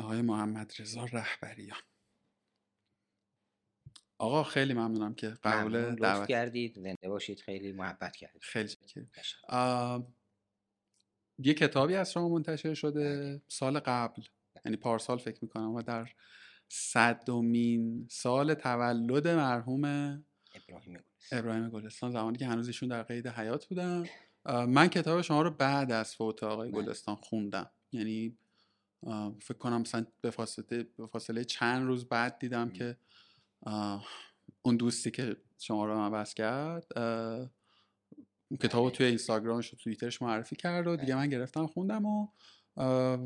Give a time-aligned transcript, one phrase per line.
[0.00, 1.78] آقای محمد رضا رهبریان.
[4.18, 6.74] آقا خیلی ممنونم که قبول دعوت کردید.
[6.74, 7.40] زنده باشید.
[7.40, 8.42] خیلی محبت کردید.
[8.42, 10.02] خیلی شکر.
[11.38, 14.22] یه کتابی از شما منتشر شده سال قبل.
[14.64, 16.08] یعنی پارسال فکر می‌کنم و در
[16.68, 19.84] صدمین سال تولد مرحوم
[20.54, 21.38] ابراهیم گلستان.
[21.38, 24.06] ابراهیم گلستان زمانی که هنوز ایشون در قید حیات بودن.
[24.46, 26.82] من کتاب شما رو بعد از فوت آقای بله.
[26.82, 27.70] گلستان خوندم.
[27.92, 28.38] یعنی
[29.40, 32.70] فکر کنم مثلا به فاصله به فاصله چند روز بعد دیدم م.
[32.70, 32.96] که
[34.62, 36.86] اون دوستی که شما رو من بس کرد
[38.62, 38.90] کتاب بله.
[38.90, 41.22] توی اینستاگرامش و توییترش معرفی کرد و دیگه بله.
[41.22, 42.28] من گرفتم خوندم و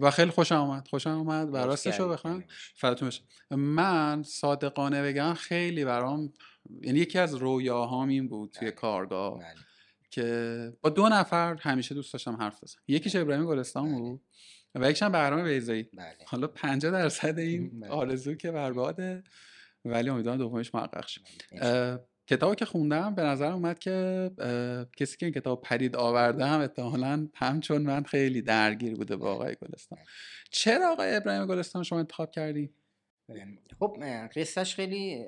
[0.01, 2.09] و خیلی خوشم آمد خوشم آمد و راستش رو.
[2.09, 2.45] بخوام.
[2.75, 6.33] فداتون بشه من صادقانه بگم خیلی برام
[6.81, 8.77] یعنی یکی از رویاهام این بود توی بله.
[8.77, 9.41] کارگاه.
[10.11, 13.99] که با دو نفر همیشه دوست داشتم حرف بزنم یکیش ابراهیم گلستان.
[13.99, 14.21] بود
[14.75, 15.83] و یکیش هم بهرام بیضایی.
[15.83, 16.17] بله.
[16.27, 17.91] حالا 50 درصد این بله.
[17.91, 19.23] آرزو که برباده
[19.85, 21.21] ولی امیدوارم دومیش محقق شه.
[21.53, 24.31] اه، کتابی که خوندم به نظر اومد که
[24.97, 29.57] کسی که این کتاب پرید آورده هم احتمالا همچون من خیلی درگیر بوده با آقای
[29.63, 29.99] گلستان.
[30.51, 32.75] چرا آقای ابراهیم گلستان شما انتخاب کردی؟
[33.79, 35.25] خب اه، قصهش خیلی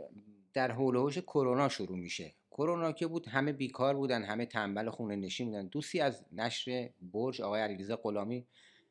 [0.55, 2.35] در حول و حوش کرونا شروع میشه.
[2.51, 5.67] کرونا که بود همه بیکار بودن همه تنبل خونه نشین بودن.
[5.67, 8.47] دوستی از نشر برج آقای علیرضا غلامی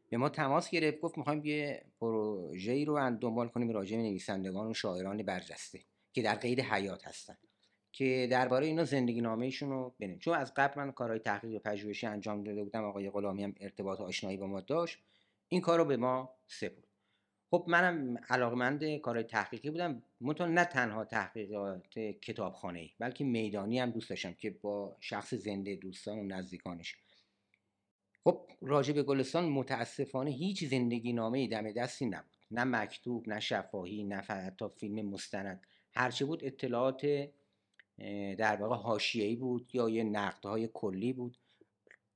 [0.09, 4.67] به ما تماس گرفت گفت می‌خوایم یه پروژه‌ای رو ان- دنبال کنیم راجع به نویسندگان
[4.67, 5.80] و شاعران برجسته
[6.14, 7.38] که در قید حیات هستن
[7.92, 12.08] که درباره اینا زندگی نامه‌ایشون رو بنویسیم چون از قبل من کارهای تحقیق و پژوهشی
[12.08, 15.00] انجام داده بودم آقای غلامی هم ارتباط آشنایی با ما داشت.
[15.48, 16.88] این کار رو به ما سپرد.
[17.52, 20.03] خب منم علاقمند کارهای تحقیقی بودم.
[20.22, 25.76] منتها نه تنها تحقیقات کتابخانه ای بلکه میدانی هم دوست داشتم که با شخص زنده
[25.76, 26.95] دوستان و نزدیکانش
[28.27, 32.35] خب راجع به گلستان متاسفانه هیچ زندگی نامه دم دستی نبود.
[32.51, 35.61] نه مکتوب نه شفاهی نه حتی فیلم مستند.
[35.93, 37.29] هرچه بود اطلاعات
[38.37, 41.37] در واقع حاشیه‌ای بود یا یه نقدهای کلی بود.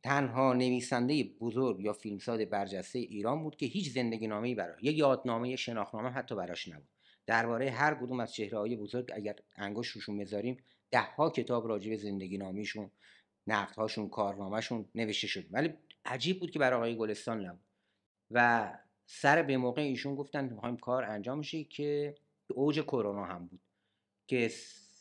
[0.04, 5.56] تنها نویسنده بزرگ یا فیلمساز برجسته ایران بود که هیچ زندگی نامه‌ای برای یک یادنامه
[5.56, 6.90] شناخنامه حتی براش نبود.
[7.26, 10.58] درباره هر کدوم از چهره های بزرگ اگر انگشت روشون بذاریم
[10.92, 12.92] ده ها کتاب راجع به زندگی نامیشون
[13.48, 15.74] نقدهاشون کارنامهشون نوشته شد ولی
[16.10, 17.66] عجیب بود که برای آقای گلستان نبود.
[18.32, 18.70] و
[19.06, 22.16] سر به موقع ایشون گفتن می‌خوایم کار انجام شه که
[22.48, 23.62] اوج کرونا هم بود.
[24.28, 24.52] که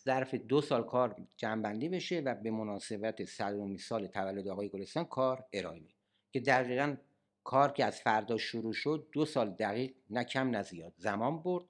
[0.04, 5.44] ظرف دو سال کار جمعبندی بشه و به مناسبت صدومین سال تولد آقای گلستان کار
[5.52, 5.94] ارائه می
[6.32, 6.97] که دقیقا
[7.44, 11.64] کار که از فردا شروع شد دو سال دقیق نه کم نه زیاد زمان برد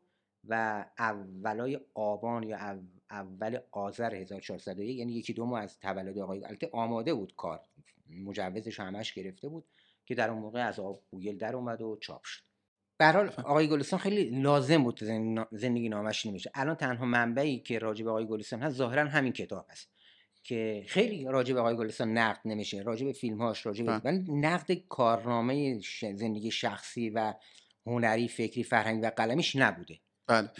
[0.48, 6.44] و اولای آبان یا او- اول آذر 1401 یعنی یکی دو ماه از تولد آقای
[6.44, 7.60] البته آماده بود کار
[8.10, 9.64] مجوزش همش گرفته بود
[10.06, 12.42] که در اون موقع از آب بوگل در اومد و چاپ شد.
[12.98, 17.78] به حال آقای گلستان خیلی لازم بود زن- زندگی نامش نمیشه الان تنها منبعی که
[17.78, 19.88] راجع به آقای گلستان هست ظاهرا همین کتاب هست
[20.42, 24.24] که خیلی راجع به آقای گلستان نقد نمیشه راجع به فیلمهاش راجع به بله.
[24.28, 25.80] نقد کارنامه
[26.14, 27.34] زندگی شخصی و
[27.86, 30.50] هنری فکری فرهنگی و قلمیش نبوده بله.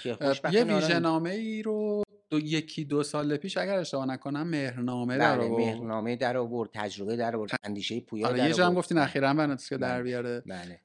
[0.53, 5.47] یه ویژه‌نامه ای رو دو یکی دو سال پیش اگر اشتباه نکنم مهرنامه در بله
[5.47, 8.79] آورد مهرنامه در آورد تجربه در آورد اندیشه پویا آره در یه جا هم آورد.
[8.79, 8.99] گفتین.
[8.99, 10.03] اخیرا بناتس که در بله.
[10.03, 10.81] بیاره بله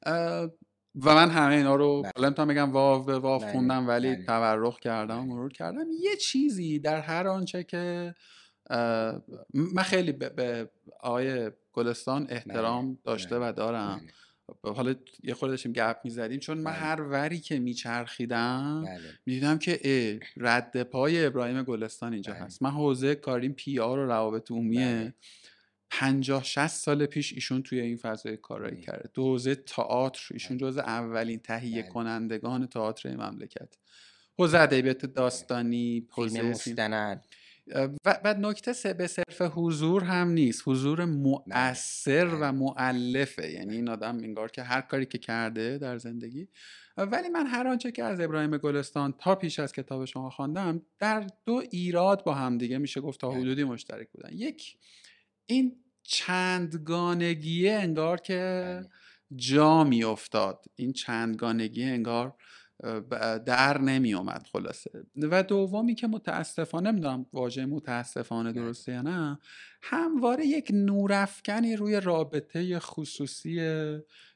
[0.95, 2.11] و من همه اینا رو بله.
[2.15, 4.25] حالا نمی‌تونم بگم واو به واو بله، خوندم ولی بله.
[4.25, 5.23] تورخ کردم و.
[5.23, 8.15] مرور کردم یه چیزی در هر آنچه که
[9.53, 13.49] من خیلی به, آقای گلستان احترام داشته بله.
[13.49, 14.11] و دارم بله.
[14.61, 16.73] حالا یه خورده داشتیم گپ می‌زدیم چون من بله.
[16.73, 22.41] هر وری که میچرخیدم بله می‌دیدم که اه، رد پای ابراهیم گلستان اینجا بله.
[22.41, 25.13] هست من حوزه کاریم پی آر و روابط عمومیه بله.
[25.89, 28.85] پنجاه 60 سال پیش ایشون توی این فضای کارایی بله.
[28.85, 30.71] کرده تو حوزه تئاتر ایشون بله.
[30.71, 31.91] جز اولین تهیه بله.
[31.91, 33.77] کنندگان تئاتر این مملکت
[34.39, 37.27] حوزه ادبیات داستانی حوزه مستند
[38.05, 42.25] و بعد نکته سه به صرف حضور هم نیست حضور مؤثر.
[42.25, 46.47] و معلفه یعنی این آدم انگار که هر کاری که کرده در زندگی
[46.97, 51.27] ولی من هر آنچه که از ابراهیم گلستان تا پیش از کتاب شما خواندم در
[51.45, 53.31] دو ایراد با هم دیگه میشه گفت تا.
[53.31, 54.77] حدودی مشترک بودن یک
[55.45, 58.89] این چندگانگیه انگار که بله.
[59.35, 62.35] جا میافتاد این چندگانگی انگار
[63.45, 68.61] در نمی اومد خلاصه و دومی که متاسفانه نمی‌دونم واژه متاسفانه بله.
[68.61, 69.39] درسته یا نه
[69.81, 73.59] همواره یک نورافکنی روی رابطه خصوصی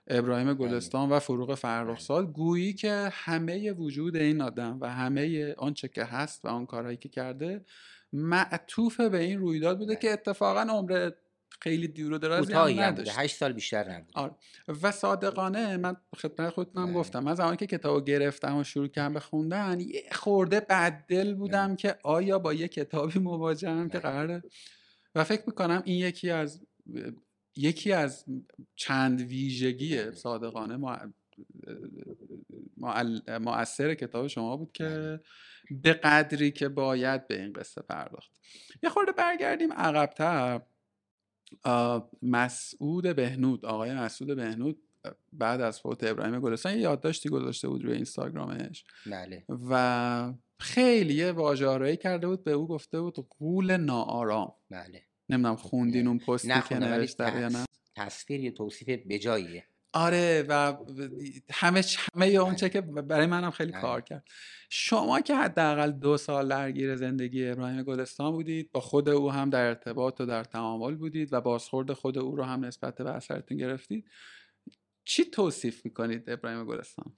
[0.08, 6.04] ابراهیم گلستان و فروغ فرخزاد گویی که همه وجود این آدم و همه آنچه که
[6.04, 7.66] هست و آن کارهایی که کرده
[8.14, 10.02] معطوف به این رویداد بوده بله.
[10.02, 11.12] که اتفاقا عمر
[11.60, 14.36] خیلی دور و درازی هم کوتاهی هم نداشت بوده 8 سال بیشتر نبوده آره.
[14.84, 16.96] و صادقانه من خدمت خودتونم بله.
[16.96, 21.76] گفتم من زمانی که کتابو گرفتم و شروع کردم به خوندن یه خورده بددل بودم
[21.76, 24.00] که آیا با یه کتابی مواجهم که.
[24.00, 24.44] قراره
[25.16, 26.62] و فکر می‌کنم این یکی از
[27.56, 28.26] یکی از
[28.76, 30.12] چند ویژگی بله.
[30.12, 30.78] صادقانه
[32.78, 35.20] معل- مؤثر کتاب شما بود که بله.
[35.72, 38.32] به قدری که باید به این قصه پرداخت
[38.84, 40.62] یه خورده برگردیم عقبتر
[42.22, 44.78] مسعود بهنود آقای مسعود بهنود
[45.34, 49.46] بعد از فوت ابراهیم گلستان یه یادداشتی گذاشته بود روی اینستاگرامش بله.
[49.70, 54.54] و خیلی یه واژه‌آرایی کرده بود به او گفته بود قول ناآرام.
[54.70, 55.04] بله.
[55.30, 57.66] نمی‌دونم خوندین اون پستی که نوشته یا نه؟
[57.96, 59.64] تصویر یا توصیف بجاییه.
[59.98, 60.78] آره و
[61.52, 61.84] همه
[62.16, 63.82] همه اون چه که برای منم خیلی بله.
[63.82, 64.28] کار کرد.
[64.70, 69.66] شما که حداقل دو سال درگیر زندگی ابراهیم گلستان بودید با خود او هم در
[69.66, 74.10] ارتباط و در تعامل بودید و بازخورد خود او رو هم نسبت به اثرتون گرفتید
[75.06, 77.16] چی توصیف می‌کنید ابراهیم گلستان؟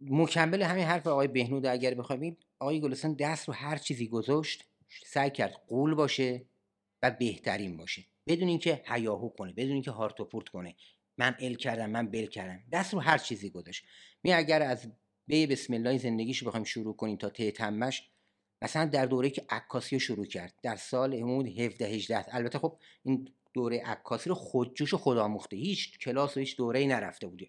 [0.00, 4.64] مکمل همین حرف آقای بهنود اگر بخوایم آقای گلستان دست رو هر چیزی گذاشت
[5.06, 6.46] سعی کرد قول باشه
[7.02, 8.02] و بهترین باشه.
[8.26, 10.74] بدون اینکه هیاهو کنه بدون اینکه هارت و پورت کنه.
[11.18, 12.62] من ال کردم من بل کردم.
[12.72, 13.84] دست رو هر چیزی گذاشت.
[14.22, 14.92] می اگر از
[15.26, 18.10] به بسم الله زندگیش بخوایم شروع کنیم تا ته تمش
[18.62, 22.78] مثلا در دوره که عکاسی رو شروع کرد در سال حدود 17 18 البته خب
[23.02, 25.56] این دوره عکاسی رو خودجوش و خودآموخته.
[25.56, 27.48] هیچ کلاس و هیچ دوره‌ای نرفته بوده.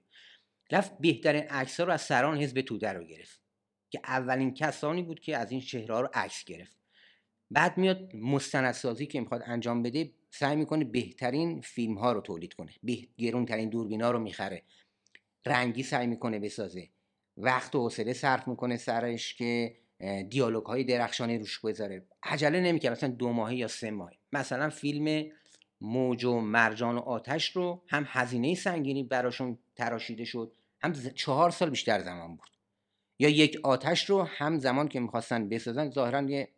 [0.71, 3.41] رفت بهترین عکس رو از سران حزب توده رو گرفت.
[3.89, 6.77] که اولین کسانی بود که از این چهره رو عکس گرفت.
[7.51, 12.71] بعد میاد مستندسازی که می‌خواد انجام بده سعی می‌کنه بهترین فیلم ها رو تولید کنه.
[12.83, 14.63] به گرونترین دوربینا رو می‌خره.
[15.45, 16.89] رنگی سعی می‌کنه بسازه.
[17.37, 19.75] وقت و حوصله صرف می‌کنه سرش که
[20.29, 22.05] دیالوگ های درخشانی روش بذاره.
[22.23, 24.13] عجله نمی‌کنه مثلا دو ماهه یا سه ماهه.
[24.31, 25.31] مثلا فیلم
[25.81, 30.51] موج و مرجان و آتش رو هم هزینه سنگینی براشون تراشیده شد.
[30.81, 32.49] هم چهار سال بیشتر زمان بود.
[33.19, 36.49] یا یک آتش رو هم زمان که می‌خواستن بسازن ظاهرا یه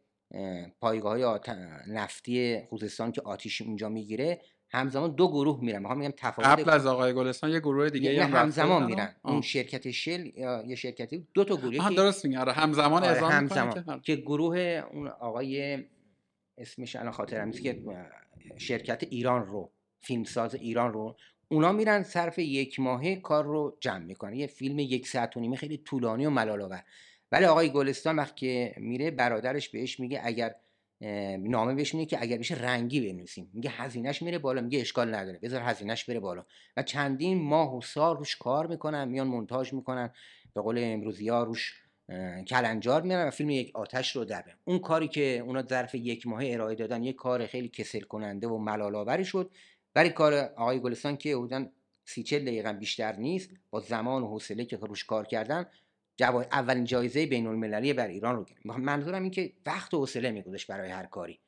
[0.80, 1.50] پایگاه های آت...
[1.88, 5.80] نفتی خوزستان که آتیش اونجا می‌گیره همزمان دو گروه میرن.
[5.80, 9.16] می‌خوام میگم تفاوت قبل از آقای گلستان یه گروه دیگه یعنی هم همزمان میرن.
[9.24, 9.32] آه.
[9.32, 13.14] اون شرکت شل یا یه شرکتی دو تا گروه که- درست میگه آره همزمان آره،
[13.14, 13.84] اعزام همزمان.
[13.84, 14.58] که که گروه
[14.92, 15.84] اون آقای
[16.58, 17.84] اسمش الان خاطرم نیست که
[18.58, 21.18] شرکت ایران رو فیلمساز ایران رو
[21.48, 24.34] اونا میرن صرف یک ماهه کار رو جمع می‌کنن.
[24.34, 26.84] یه فیلم یک ساعت و نیمه خیلی طولانی و ملال‌آور
[27.32, 30.56] ولی آقای گلستان وقتی که میره برادرش بهش میگه اگر
[31.40, 33.50] نامه بهش میگه که اگر بشه رنگی بنویسیم.
[33.54, 36.46] میگه هزینهش میره بالا میگه اشکال نداره بذار هزینهش بره بالا.
[36.78, 40.10] و چندین ماه و سال روش کار می‌کنن میان مونتاژ می‌کنن
[40.54, 41.82] به قول امروزی ها روش
[42.48, 46.42] کلنجار میارن و فیلم یک آتش رو در اون کاری که اونا ظرف یک ماه
[46.46, 49.52] ارائه دادن یک کار خیلی کسل کننده و ملال‌آوری شد.
[49.96, 51.66] ولی کار آقای گلستان که حدوداً
[52.06, 55.66] سی چل دقیقه بیشتر نیست با زمان و حوصله که روش کار کردن
[56.18, 58.66] جوای اولین جایزه بین المللی بر ایران رو گرفت.
[58.66, 61.40] منظورم این که وقت و حوصله میگذاشت برای هر کاری.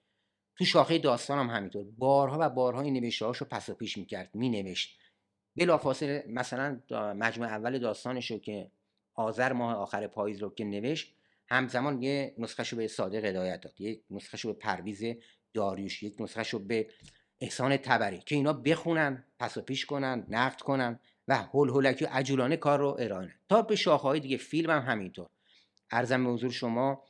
[0.57, 1.85] تو شاخه داستان هم همینطور.
[1.97, 4.99] بارها و بارها این نوشته رو پس و پیش می‌کرد مینوشت.
[5.55, 8.71] بلافاصله مثلا مجموعه اول داستانش رو که
[9.13, 11.15] آذر ماه آخر پاییز رو که نوشت
[11.47, 13.81] همزمان یه نسخه رو به صادق هدایت داد.
[13.81, 15.03] یک نسخه رو به پرویز
[15.53, 16.89] داریوش یک نسخه رو به
[17.41, 20.99] احسان تبری که اینا بخونن پس و پیش کنن نقد کنن.
[21.27, 23.31] و هول هولکی عجولانه کار رو ارائه.
[23.49, 25.29] تا به شاخه‌های دیگه فیلم هم همینطور.
[25.91, 27.03] ارزم به حضور شما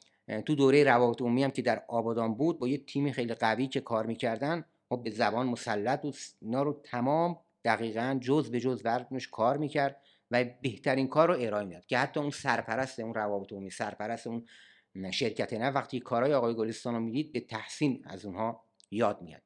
[0.46, 3.82] تو دوره روابط عمومی هم که در آبادان بود با یه تیم خیلی قوی که
[3.82, 9.28] کار می‌کردن ما به زبان مسلط و اینا رو تمام دقیقا جز به جز ورقش
[9.28, 10.02] کار می‌کرد
[10.32, 11.86] و بهترین کار رو ارائه می‌داد.
[11.86, 14.46] که حتی اون سرپرست اون روابط عمومی سرپرست اون
[15.12, 19.42] شرکت نه وقتی کارهای آقای گلستان رو می‌دید به تحسین از اونها یاد میاد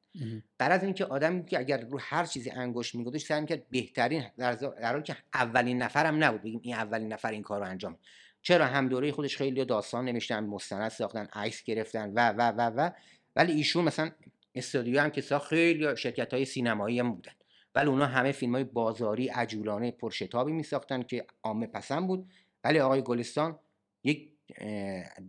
[0.58, 4.58] در از اینکه آدمی که اگر رو هر چیزی انگشت میگذاشت سعی می‌کرد بهترین در
[4.84, 7.98] حالی که اولین نفرم نبود بگیم این اولین نفر این کار رو انجام.
[8.42, 12.90] چرا؟ هم دوره خودش خیلی داستان نوشتن مستند ساختن عکس گرفتن و و و و.
[13.36, 14.12] ولی ایشون مثلا
[14.56, 17.32] استودیو هم که ساخت خیلی شرکت های سینمایی هم بودن.
[17.76, 22.30] ولی اونا همه فیلم های بازاری عجولانه پرشتابی می ساختن که عامه پسند بود.
[22.64, 23.60] ولی آقای گلستان
[24.04, 24.30] یک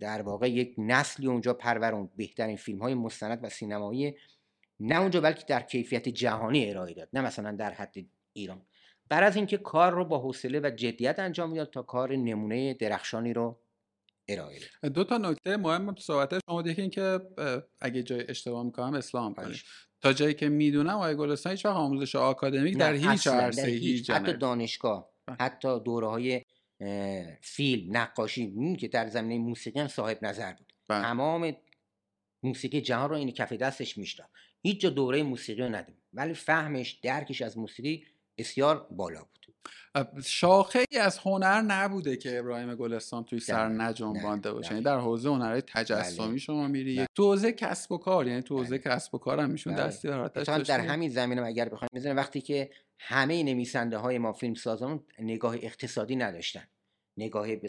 [0.00, 2.11] در واقع یک نسلی اونجا پرورون.
[2.16, 4.14] بهترین فیلم های مستند و سینمایی
[4.80, 7.94] نه اونجا بلکه در کیفیت جهانی ارائه داد نه مثلا در حد
[8.32, 8.66] ایران
[9.08, 13.32] بر از اینکه کار رو با حوصله و جدیت انجام می‌داد تا کار نمونه درخشانی
[13.32, 13.61] رو
[14.28, 16.62] ارائه داد دو تا نکته مهم صحبت شما.
[16.62, 17.20] یکی اینکه
[17.80, 19.56] اگه جای اشتباه می‌کنم اسلام کنید.
[20.00, 24.11] تا جایی که می‌دونم آقای گلستان هیچ وقت آموزش آکادمیک در هیچ در عرصه هیچ
[24.11, 24.38] حتی جانب.
[24.38, 25.37] دانشگاه بله.
[25.40, 26.42] حتی دوره های
[27.40, 31.02] فیلم نقاشی که در زمینه موسیقی هم صاحب نظر بود بله.
[31.02, 31.56] تمام
[32.42, 36.92] موسیقی جهان رو این کف دستش میشناخت هیچ جا دوره موسیقی رو ندیم ولی فهمش
[36.92, 38.04] درکش از موسیقی
[38.38, 39.38] بسیار بالا بود.
[40.24, 44.70] شاخه ای از هنر نبوده که ابراهیم گلستان توی سر نجنبانده باشه.
[44.70, 46.38] یعنی در حوزه هنرهای تجسمی بله.
[46.38, 48.94] شما میری تو حوزه کسب و کار یعنی تو حوزه بله.
[48.94, 49.86] کسب و کار هم میشون بله.
[49.86, 50.08] دستی
[50.62, 55.54] در همین زمینه اگر بخوایم بزنیم وقتی که همه نویسنده های ما فیلم سازان نگاه
[55.54, 56.68] اقتصادی نداشتن.
[57.16, 57.68] نگاه به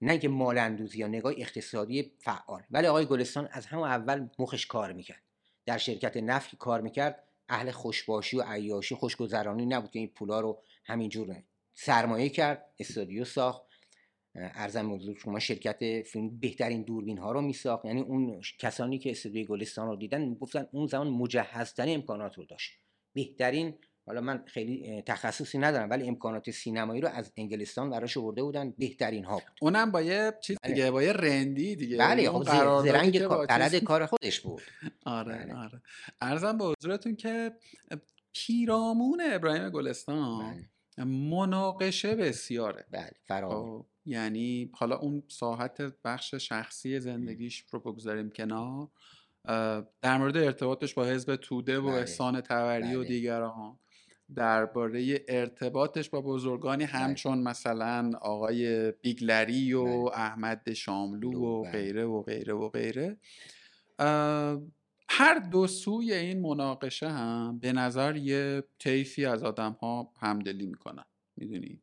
[0.00, 2.62] نه اینکه مال اندوزی یا نگاه اقتصادی فعال.
[2.70, 5.22] ولی آقای گلستان از همون اول مخش کار می‌کرد.
[5.66, 10.62] در شرکت نفت کار می‌کرد اهل خوشباشی و عیاشی خوشگذرانی نبود که این پولا رو
[10.84, 11.42] همینجور
[11.74, 13.62] سرمایه کرد استودیو ساخت.
[14.34, 17.84] ارزم موضوع شما شرکت فیلم بهترین دوربین ها رو میساخت.
[17.84, 22.72] یعنی اون کسانی که استودیوی گلستان رو دیدن گفتن اون زمان مجهزترین امکانات رو داشت.
[23.12, 23.74] بهترین
[24.06, 29.24] حالا من خیلی تخصصی ندارم ولی امکانات سینمایی رو از انگلستان براش آورده بودن بهترین
[29.24, 30.74] ها بود اونم با یه چیز بله.
[30.74, 32.42] دیگه با یه رندی دیگه بله خب
[32.84, 33.46] زرنگ کار
[33.86, 34.62] کار خودش بود
[35.04, 35.54] آره بله.
[35.54, 35.82] آره
[36.20, 37.52] ارزم به حضورتون که
[38.32, 40.54] پیرامون ابراهیم گلستان
[40.96, 41.04] بله.
[41.04, 48.88] مناقشه بسیاره بله فراوان خب، یعنی حالا اون ساحت بخش شخصی زندگیش رو بگذاریم کنار
[50.02, 51.94] در مورد ارتباطش با حزب توده و بله.
[51.94, 53.08] احسان توری و بله.
[53.08, 53.78] دیگران
[54.36, 56.92] درباره ارتباطش با بزرگانی بله.
[56.92, 63.16] همچون مثلا آقای بیگلری و احمد شاملو و غیره و غیره و غیره.
[65.08, 71.04] هر دو سوی این مناقشه هم به نظر یه طیفی از آدم ها همدلی می‌کنن.
[71.36, 71.82] می‌دونی؟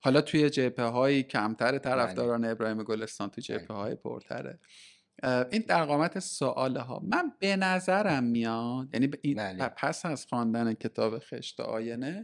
[0.00, 4.58] حالا توی جبهه هایی کمتر طرفداران ابراهیم گلستان توی جبهه های پرتره.
[5.22, 9.68] این در قامت سواله ها من به نظرم میاد یعنی بله.
[9.68, 12.22] پس از خواندن کتاب خشت آینه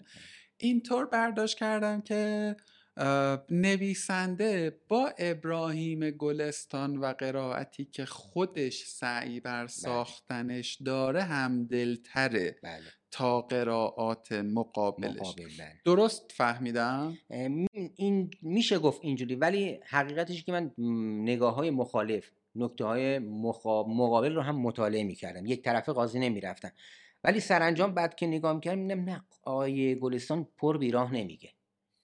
[0.58, 2.56] اینطور برداشت کردم که
[3.50, 9.66] نویسنده با ابراهیم گلستان و قرائتی که خودش سعی بر بله.
[9.66, 12.82] ساختنش داره هم دلتره بله.
[13.10, 15.72] تا قرائات مقابلش بله.
[15.84, 17.18] درست فهمیدم
[17.96, 20.72] این میشه گفت اینجوری ولی حقیقتش که من
[21.24, 25.46] نگاه های مخالف نکته های مقابل رو هم مطالعه می‌کردم.
[25.46, 26.72] یک طرفه قاضی نمی‌رفتم
[27.24, 31.52] ولی سرانجام بعد که نگاه می‌کردم نه آیه گلستان پر بیراه نمیگه.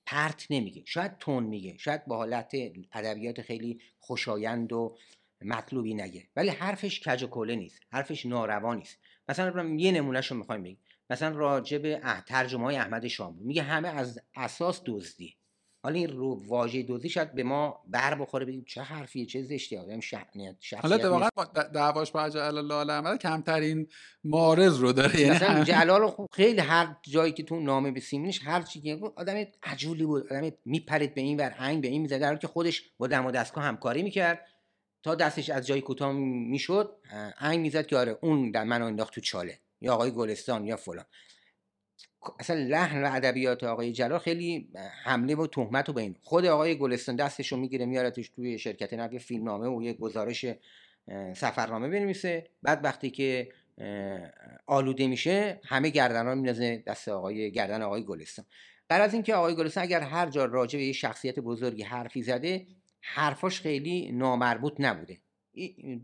[0.07, 0.83] پرت نمیگه.
[0.87, 1.77] شاید تون میگه.
[1.79, 2.53] شاید با حالت
[2.93, 4.97] ادبیات خیلی خوشایند و
[5.41, 6.29] مطلوبی نگه.
[6.37, 7.81] ولی حرفش کج و کله نیست.
[7.93, 8.99] حرفش ناروا نیست.
[9.29, 10.79] مثلا یه نمونهش رو می‌خوایم بگیم.
[11.11, 15.37] مثلا راجع به ترجمه های احمد شاملو میگه همه از اساس دزدی.
[15.85, 19.77] حالا این رو واژه دوزی شاید به ما بر بخوره بگیم چه حرفیه چه زشتی
[19.77, 21.29] آدم شخصیت حالا واقعا
[21.75, 23.87] دعواش با جلال الله کمترین
[24.25, 28.41] مارز رو داره یعنی مثلا جلال خوب خیلی هر جایی که تو نامه به سیمینش
[28.45, 32.21] هر چی که آدم عجولی بود آدم میپرید به این ور عین به این می‌زد
[32.21, 34.47] در که خودش با دم و دستگاه همکاری می‌کرد.
[35.03, 36.97] تا دستش از جای کوتاه می‌شد
[37.41, 41.05] عین می‌زد که آره اون در منو انداخت تو چاله یا آقای گلستان یا فلان.
[42.41, 44.69] اصلا لحن و ادبیات آقای جلال خیلی
[45.05, 48.95] حمله و تهمت و به این خود آقای گلستان دستش رو می‌گیره میارتش توی شرکت
[48.95, 50.47] نقل فیلمنامه و یه گزارش
[51.35, 52.47] سفرنامه بنویسه.
[52.63, 53.49] بعد وقتی که
[54.67, 58.45] آلوده میشه همه گردن ها میندازه دست آقای گردن آقای گلستان.
[58.89, 62.67] بر از اینکه آقای گلستان اگر هر جا راجع به یه شخصیت بزرگی حرفی زده
[63.01, 65.19] حرفاش خیلی نامربوط نبوده.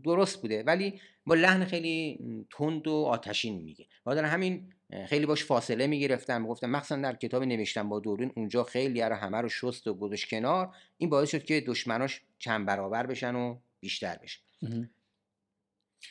[0.03, 0.63] درست بوده.
[0.63, 2.19] ولی با لحن خیلی
[2.51, 4.73] تند و آتشین میگه و همین
[5.07, 9.37] خیلی باش فاصله می‌گرفتم گفتم مخصوصا در کتاب نوشتم با دورین اونجا خیلی رو همه
[9.37, 14.17] رو شست و گذاشت کنار این باعث شد که دشمناش چند برابر بشن و بیشتر
[14.23, 14.41] بشن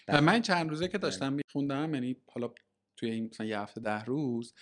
[0.08, 1.02] و من چند روزه که بله.
[1.02, 2.50] داشتم میخوندم یعنی حالا
[2.96, 4.54] توی این مثلا یه هفته ده روز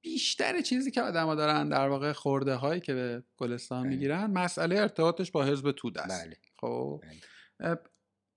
[0.00, 3.90] بیشتر چیزی که آدما دارن در واقع خورده هایی که به گلستان بله.
[3.90, 6.36] می‌گیرن مسئله ارتباطش با حزب توده است بله.
[6.60, 7.02] خب
[7.58, 7.78] بله.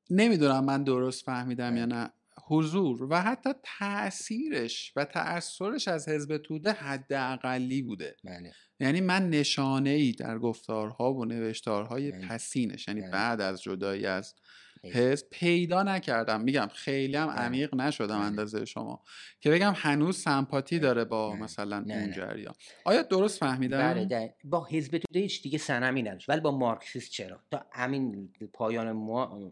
[0.09, 2.09] نمی‌دونم من درست فهمیدم یا نه
[2.47, 3.49] حضور و حتی
[3.79, 8.53] تاثیرش و تأثیرش از حزب توده حد اقلی بوده بله.
[8.79, 12.27] یعنی من نشانه ای در گفتارها و نوشتارهای بله.
[12.27, 13.11] پسینش یعنی بله.
[13.11, 14.35] بعد از جدایی از
[14.84, 16.41] حزب پیدا نکردم.
[16.41, 17.29] میگم خیلی هم.
[17.29, 18.19] عمیق نشدم.
[18.19, 19.03] اندازه شما.
[19.39, 22.53] که بگم هنوز سمپاتی داره با مثلا اون جریان.
[22.86, 26.29] آیا درست فهمیدم؟ بله با حزب توده هیچ دیگه سنمی نداشت.
[26.29, 28.88] ولی با مارکسیست چرا؟ تا همین پایان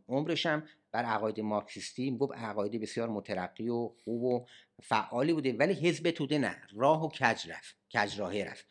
[0.09, 4.45] عمرش هم بر عقاید مارکسیستی گفت عقاید بسیار مترقی و خوب و
[4.83, 5.53] فعالی بوده.
[5.53, 6.55] ولی حزب توده نه.
[6.75, 7.75] راه و کج رفت.
[7.93, 8.65] کج راهی رفت.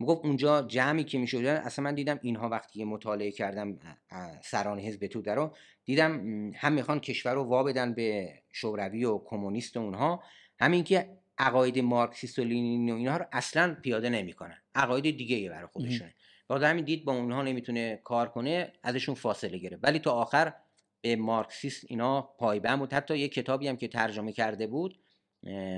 [0.00, 3.78] می‌گفت اونجا جمعی که می‌شد اصلا من دیدم اینها وقتی مطالعه کردم
[4.44, 6.12] سران حزب توده رو دیدم
[6.54, 10.22] هم می‌خوان کشور رو وا بدن به شوروی و کمونیست و اونها.
[10.60, 14.62] همین که عقاید مارکسیست و لینین و اینها رو اصلا پیاده نمی‌کنن.
[14.74, 16.14] عقاید دیگه ای برای خودشونه.
[16.48, 19.84] بعد همین دید با اونها نمی‌تونه کار کنه ازشون فاصله گرفت.
[19.84, 20.52] ولی تا آخر
[21.00, 22.92] به مارکسیست اینا پایبند بود.
[22.92, 25.00] حتی یه کتابی هم که ترجمه کرده بود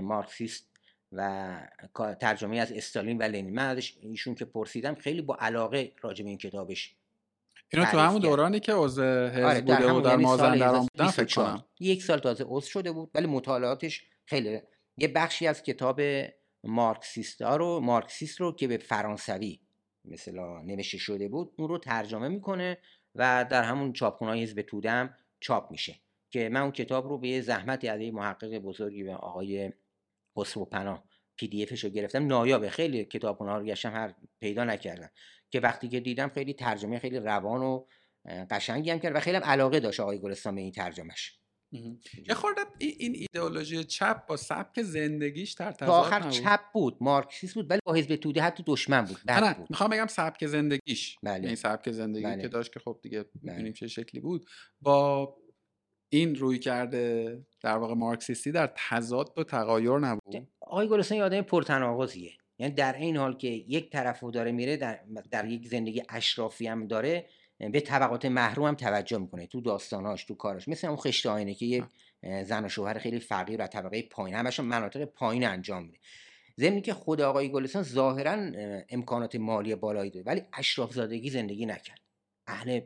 [0.02, 0.71] مارکسیست
[1.12, 1.60] و
[2.20, 3.54] ترجمه از استالین و لنین.
[3.54, 6.96] من ازش ایشون که پرسیدم خیلی با علاقه راجع به این کتابش
[7.72, 11.34] اینو تو همون دورانی که عضو حزب آره بوده و در یعنی مازندران بودن فکر
[11.34, 11.64] کنم.
[11.80, 14.60] یک سال تازه عضو شده بود ولی مطالعاتش خیلی
[14.96, 16.00] یه بخشی از کتاب
[16.64, 19.60] مارکسیست ها رو مارکسیست رو که به فرانسوی
[20.04, 22.78] مثلا نوشته شده بود اون رو ترجمه می‌کنه
[23.14, 26.00] و در همون چاپخونه حزب تودم چاپ میشه.
[26.30, 29.72] که من اون کتاب رو به زحمتی از محقق بزرگی به آقای
[30.38, 31.04] خسرو پناه
[31.36, 35.10] پی دی افش رو گرفتم نایابه خیلی کتابخونه ها رو گشتم هر پیدا نکردم
[35.50, 37.84] که وقتی که دیدم خیلی ترجمه خیلی روان و
[38.50, 41.38] قشنگی هم کرد و خیلی هم علاقه داشت آقای گلستان به این ترجمهش
[42.28, 46.30] یه خورده این ایدئولوژی چپ با سبک زندگیش در تضاد آخر نبود.
[46.30, 49.70] چپ بود مارکسیست بود ولی با حزب توده حتی دشمن بود نه بود.
[49.70, 51.46] می‌خوام بگم سبک زندگیش بله.
[51.46, 52.42] این سبک زندگی بله.
[52.42, 53.72] که داشت که خب دیگه بله.
[53.72, 54.46] چه شکلی بود
[54.80, 55.36] با
[56.14, 61.42] این روی کرده در واقع مارکسیستی در تضاد و تغایر نبود؟ آقای گلستان یه آدم
[61.42, 62.32] پرتناقضیه.
[62.58, 65.00] یعنی در این حال که یک طرف داره میره در,
[65.30, 67.26] در یک زندگی اشرافی هم داره
[67.58, 69.46] به طبقات محروم هم توجه می‌کنه.
[69.46, 71.84] تو داستاناش تو کاراش مثل اون خشت آینه که یک
[72.44, 75.98] زن و شوهر خیلی فقیر و طبقه پایین همشون مناطق پایین انجام میده.
[76.60, 78.50] ضمن که خود آقای گلستان ظاهرا
[78.88, 82.00] امکانات مالی بالایی داره ولی اشراف زادگی زندگی نکرد.
[82.46, 82.80] اهل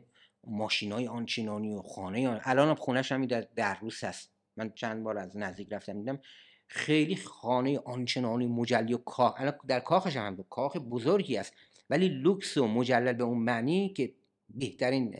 [0.47, 2.41] ماشینای آنچنانی و خانه آن.
[2.43, 4.31] الان خونش هم در, در روز هست.
[4.57, 6.19] من چند بار از نزدیک رفتم دیدم
[6.67, 11.53] خیلی خانه آنچنانی مجلی و کاخ در کاخش هم کاخ بزرگی است
[11.89, 14.13] ولی لوکس و مجلل به اون معنی که
[14.49, 15.15] بهترین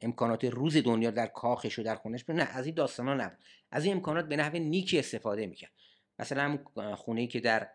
[0.00, 3.38] امکانات روز دنیا در کاخش و در خونش نه از این داستان ها نبود.
[3.70, 5.72] از این امکانات به نحو نیکی استفاده می‌کرد.
[6.18, 6.58] مثلا
[6.96, 7.68] خونه ای که در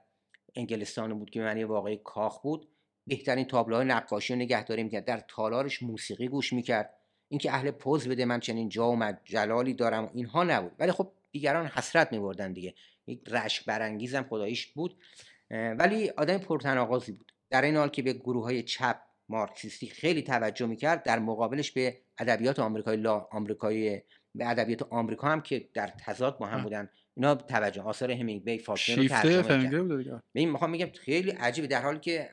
[0.55, 2.67] انگلستان بود که معنی واقعی کاخ بود
[3.07, 6.93] بهترین تابلوهای نقاشی رو نگهداری می‌کرد در تالارش موسیقی گوش می‌کرد.
[7.29, 10.71] اینکه اهل پوز بده من چنین جا و جلالی دارم اینها نبود.
[10.79, 12.73] ولی خب دیگران حسرت میبردن دیگه.
[13.07, 14.97] یک رشک برانگیزم خداییش بود.
[15.51, 17.31] ولی آدم پرتناقضی بود.
[17.49, 21.97] در این حال که به گروه های چپ مارکسیستی خیلی توجه می‌کرد در مقابلش به
[22.17, 24.01] ادبیات آمریکایی لا آمریکایی
[24.35, 28.95] به ادبیات آمریکا هم که در تضاد با هم بودن اینا توجه آثار همینگوی فاکنر
[28.95, 30.23] رو ترجمه کرد.
[30.33, 31.67] می‌خوام میگم خیلی عجیبه.
[31.67, 32.29] در حالی که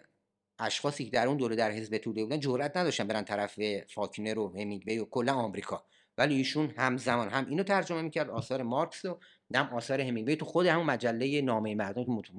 [0.61, 4.61] اشخاصی که در اون دوره در حزب توده بودن جرئت نداشتن برن طرف فاکنر و
[4.61, 5.85] همینگوی و کلا آمریکا.
[6.19, 9.19] ولی ایشون همزمان هم اینو ترجمه می‌کرد آثار مارکس و
[9.55, 12.33] هم آثار همینگوی تو خود همون مجله نامه مردم که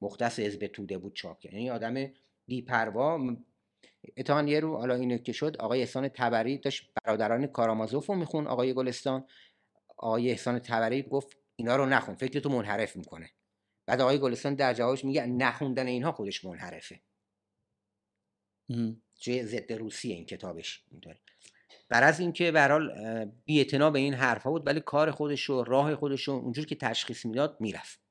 [0.00, 1.52] مختص حزب توده بود چاپ کرد.
[1.52, 2.10] یعنی آدم
[2.46, 3.36] بی‌پروا
[4.16, 8.46] اتفاقا یه رو حالا اینو که شد آقای احسان تبری داشت برادران کارامازوف رو میخون
[8.46, 9.24] آقای گلستان.
[9.96, 13.30] آقای احسان تبری گفت اینا رو نخون فکر تو منحرف می‌کنه.
[13.86, 17.00] بعد آقای گلستان در جوابش میگه نخوندن اینها خودش منحرفه.
[19.14, 21.18] چه ضد روسیه این کتابش اینطوری.
[21.88, 22.90] بر از اینکه به حال
[23.44, 27.26] بی به این حرفها بود ولی کار خودش و راه خودش رو اونجور که تشخیص
[27.26, 28.02] می‌داد می‌رفت.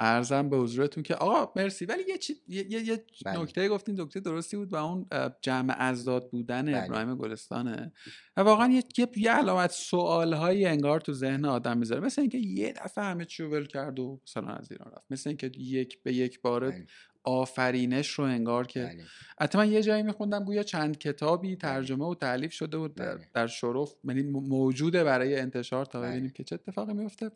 [0.00, 1.84] ارزم به حضورتون که آقا مرسی.
[1.84, 2.34] ولی یه, چی...
[2.48, 3.42] یه, یه, بله.
[3.42, 5.06] نکته گفتین دکتر درستی بود و اون
[5.42, 6.84] جمع ازداد بودن بله.
[6.84, 7.92] ابراهیم گلستانه.
[8.36, 12.00] و واقعا یه, یه علامت سوال هایی انگار تو ذهن آدم می‌ذاره.
[12.00, 15.06] مثل اینکه یه دفعه همه چی ول کرد و مثلا از ایران رفت.
[15.10, 16.86] مثل اینکه یک به یک باره بله.
[17.26, 18.96] آفرینش رو انگار که
[19.40, 21.56] حتی من یه جایی میخوندم گویا چند کتابی بله.
[21.56, 23.28] ترجمه و تعلیف شده بود در, بله.
[23.34, 26.32] در شرف یعنی موجوده برای انتشار تا ببینیم بله.
[26.32, 27.26] که چه اتفاقی میفته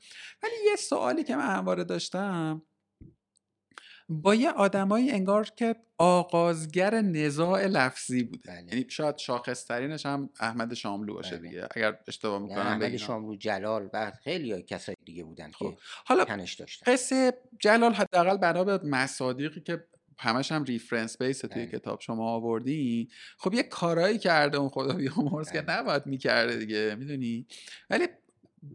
[0.43, 2.63] ولی یه سوالی که من همواره داشتم
[4.11, 8.67] با یه آدمایی انگار که آغازگر نزاع لفظی بوده بله.
[8.73, 11.49] یعنی شاید شاخصترینش هم احمد شاملو باشه بله.
[11.49, 15.71] دیگه اگر اشتباه می‌کنم احمد شاملو جلال و خیلی کسای دیگه بودن خب.
[15.71, 19.85] که حالا تنش داشتن قصه جلال حداقل بنا به مصادیقی که
[20.19, 21.79] همش هم ریفرنس بیس توی بله.
[21.79, 27.47] کتاب شما آوردی خب یه کارایی کرده اون خدا بیامرز که نباید می‌کرده دیگه می‌دونی
[27.91, 28.09] ولی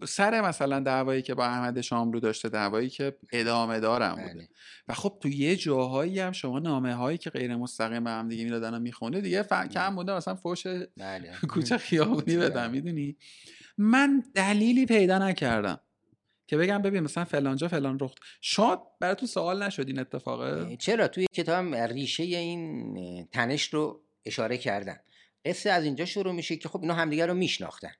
[0.08, 4.34] سر مثلا دعوایی که با احمد شاملو داشته دعوایی که ادامه دارم بوده.
[4.34, 4.50] بله.
[4.88, 8.44] و خب تو یه جاهایی هم شما نامه هایی که غیر مستقیم به هم دیگه
[8.44, 9.54] می‌دادن و می‌خونه دیگه ف...
[9.54, 9.96] کم بله.
[9.96, 10.68] بوده مثلا فوش
[10.98, 11.32] بله.
[11.54, 13.18] کوچه خیابونی بدم می‌دونی؟
[13.78, 15.80] من دلیلی پیدا نکردم
[16.48, 18.18] که بگم ببین مثلا فلانجا فلان رخت.
[18.42, 24.58] شاد برای تو سوال نشد این اتفاقه چرا؟ توی کتاب ریشه این تنش رو اشاره
[24.58, 24.98] کردن.
[25.46, 27.92] قصه از اینجا شروع میشه که خب اینا همدیگه رو میشناختن.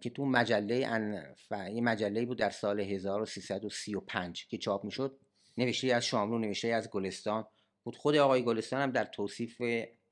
[0.00, 1.52] که تو مجله انف...
[1.52, 5.18] یه مجله بود در سال 1335 که چاپ می‌شد.
[5.58, 7.46] نوشته از شاملو نوشته از گلستان
[7.84, 7.96] بود.
[7.96, 9.62] خود آقای گلستان هم در توصیف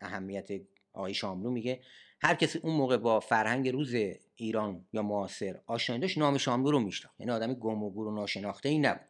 [0.00, 0.48] اهمیت
[0.92, 1.80] آقای شاملو میگه.
[2.20, 3.94] هر کسی اون موقع با فرهنگ روز
[4.36, 7.20] ایران یا معاصر آشنایی داشت نام شاملو رو میشناخت.
[7.20, 9.08] یعنی آدم گم و گور و ناشناخته ای نبود.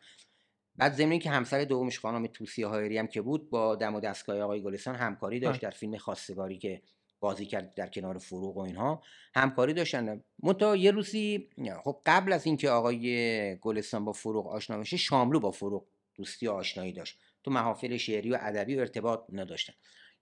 [0.77, 4.41] بعد ضمن که همسر دومش خانم توسی هایری هم که بود با دم و دستگاه
[4.41, 6.83] آقای گلستان همکاری داشت در فیلم خواستگاری که
[7.23, 9.03] بازی کرد در کنار فروغ و اینها
[9.35, 10.23] همکاری داشتن.
[10.43, 11.49] منتها یه روزی
[11.85, 16.93] خب قبل از اینکه آقای گلستان با فروغ آشنا بشه شاملو با فروغ دوستی آشنایی
[16.93, 17.19] داشت.
[17.45, 19.73] تو محافل شعری و ادبی و ارتباط نداشتن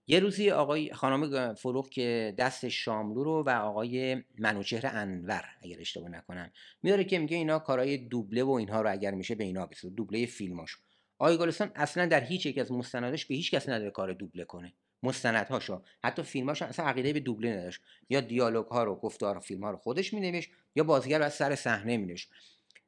[0.07, 6.09] یه روزی آقای خانم فروغ که دست شاملو رو و آقای منوچهر انور اگر اشتباه
[6.09, 6.51] نکنم
[6.83, 10.25] میاره که میگه اینا کارهای دوبله و اینها رو اگر میشه به اینا بسه دوبله
[10.25, 10.77] فیلماش
[11.19, 14.73] آقای گلستان اصلا در هیچ یک از مستنداش به هیچ کس نداره کار دوبله کنه.
[15.03, 15.81] مستندهاشو.
[16.03, 17.81] حتی فیلماش اصلا عقیده به دوبله نداشت.
[18.09, 21.97] یا دیالوگ ها رو گفتار فیلم ها رو خودش مینوشت یا بازیگر از سر صحنه
[21.97, 22.29] مینوشت.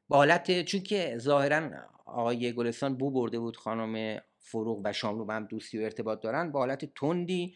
[0.08, 1.70] با حالت چون که ظاهرا
[2.06, 6.52] آقای گلستان بو برده بود خانم فروغ و شاملو با هم دوستی و ارتباط دارن
[6.52, 7.56] با حالت تندی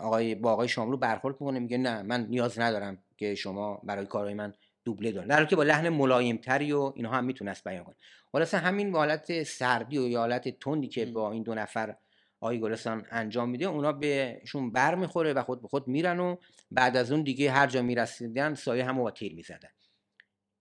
[0.00, 4.34] آقای با آقای شاملو برخورد می‌کنه میگه نه من نیاز ندارم که شما برای کارهای
[4.34, 7.94] من دوبله دارن در که با لحن ملایم تری و اینها هم می‌تونست بیان کنه.
[8.32, 11.96] خلاص همین حالت سردی و یا حالت تندی که با این دو نفر
[12.40, 16.36] آقای گلستان انجام میده اونا بهشون بر می‌خوره و خود به خود میرن و
[16.70, 19.68] بعد از اون دیگه هر جا می‌رسیدن سایه همو با تیر می‌زدن.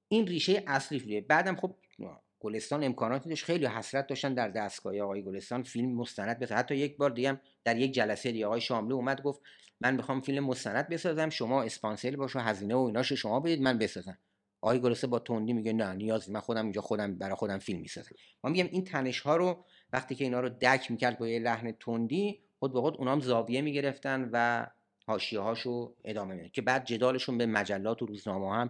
[0.07, 1.21] این ریشه اصلی شده.
[1.21, 1.75] بعدم خب
[2.39, 5.63] گلستان امکاناتی داشت خیلی حسرت داشتن در دستگاه آقای گلستان.
[5.63, 9.41] فیلم مستند بسازن حتی یک بار دیگه در یک جلسه دیگه آقای شاملو اومد گفت
[9.81, 14.17] من می‌خوام فیلم مستند بسازم شما اسپانسر باشو هزینه و ایناش شما بدید من بسازم.
[14.61, 18.15] آقای گلستان با تندی میگه نه نیاز من خودم اینجا خودم برای خودم فیلم می‌سازم.
[18.43, 21.71] ما میگم این تنش ها رو وقتی که اینا رو دک می‌کرد با یه لحن
[21.71, 24.67] تندی خود به خود اونام زاویه می‌گرفتن و
[25.07, 28.69] حاشیه هاشو ادامه میدن که بعد جدالشون به مجلات و روزنامه هم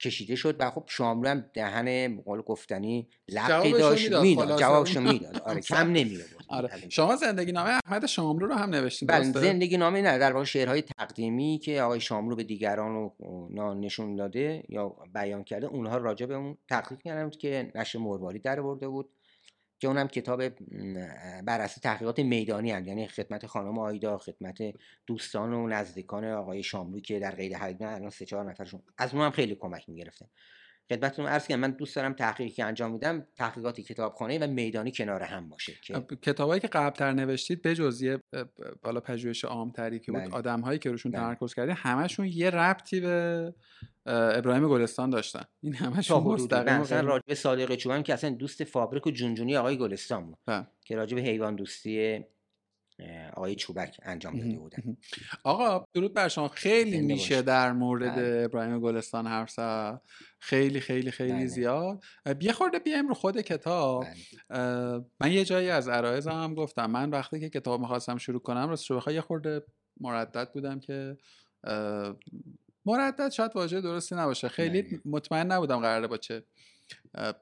[0.00, 5.38] کشیده شد و خب شاملو هم دهن قول گفتنی لقی داشت می‌داد جوابشو می‌داد.
[5.48, 6.70] آره کم نمی آره.
[6.88, 10.82] شما زندگی نامه احمد شاملو رو هم نوشتید بله زندگی نامه نه در واقع شعرهای
[10.82, 16.34] تقدیمی که آقای شاملو به دیگران رو نشون داده یا بیان کرده اونها راجع به
[16.34, 19.15] اون تحقیق کردم که نشر مرواری در برده بود.
[19.78, 20.48] که اونم کتاب
[21.44, 24.58] بر اساس تحقیقات میدانی هست یعنی خدمت خانم آیدا خدمت
[25.06, 28.82] دوستان و نزدیکان آقای شاملو که در قید حقیقت الان سه چهار نفرشون.
[28.98, 30.26] از اونم خیلی کمک می‌گرفتن.
[30.88, 35.22] خدمتتون عرض کنم من دوست دارم تحقیقی که انجام میدم تحقیقاتی کتابخانه و میدانی کنار
[35.22, 38.18] هم باشه که کتابایی که قبلتر نوشتید به جزیه
[38.82, 40.30] بالا پژوهش عامتری که بود بله.
[40.30, 41.20] آدمهایی که روشون بله.
[41.20, 43.54] تمرکز کردید همشون یه ربطی به
[44.06, 49.10] ابراهیم گلستان داشتن این همشون مستقیم مثلا راجب صادق چوبان که اصلا دوست فابریک و
[49.10, 50.66] جونجونی آقای گلستان بود بله.
[50.84, 52.24] که راجب حیوان دوستی
[53.32, 54.96] آقای چوبک انجام داده بودن.
[55.44, 56.48] آقا درود بر شما.
[56.48, 58.42] خیلی میشه در مورد بله.
[58.44, 60.00] ابراهیم گلستان حرف زد.
[60.38, 61.46] خیلی خیلی خیلی بله.
[61.46, 62.02] زیاد.
[62.40, 64.04] یه خورده بیایم رو خود کتاب.
[64.50, 65.04] بله.
[65.20, 66.90] من یه جایی از عرایزم هم گفتم.
[66.90, 69.62] من وقتی که کتاب می‌خواستم شروع کنم راست بخوای یه خورده
[70.00, 71.16] مردد بودم که
[72.86, 74.48] مردد شاید واژه درستی نباشه.
[74.48, 76.44] خیلی مطمئن نبودم قراره با چه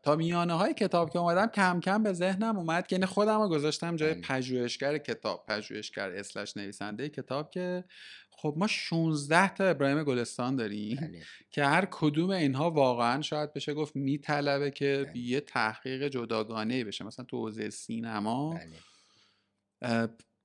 [0.02, 3.48] تا میانه های کتاب که اومدم کم کم به ذهنم اومد که یعنی خودم رو
[3.48, 4.22] گذاشتم جای بله.
[4.22, 7.84] پژوهشگر کتاب پژوهشگر اسلش نویسنده کتاب که
[8.30, 11.22] خب ما 16 تا ابراهیم گلستان داریم بله.
[11.50, 15.18] که هر کدوم اینها واقعا شاید بشه گفت میطلبه که بله.
[15.18, 18.60] یه تحقیق جداگانه بشه مثلا تو حوزه سینما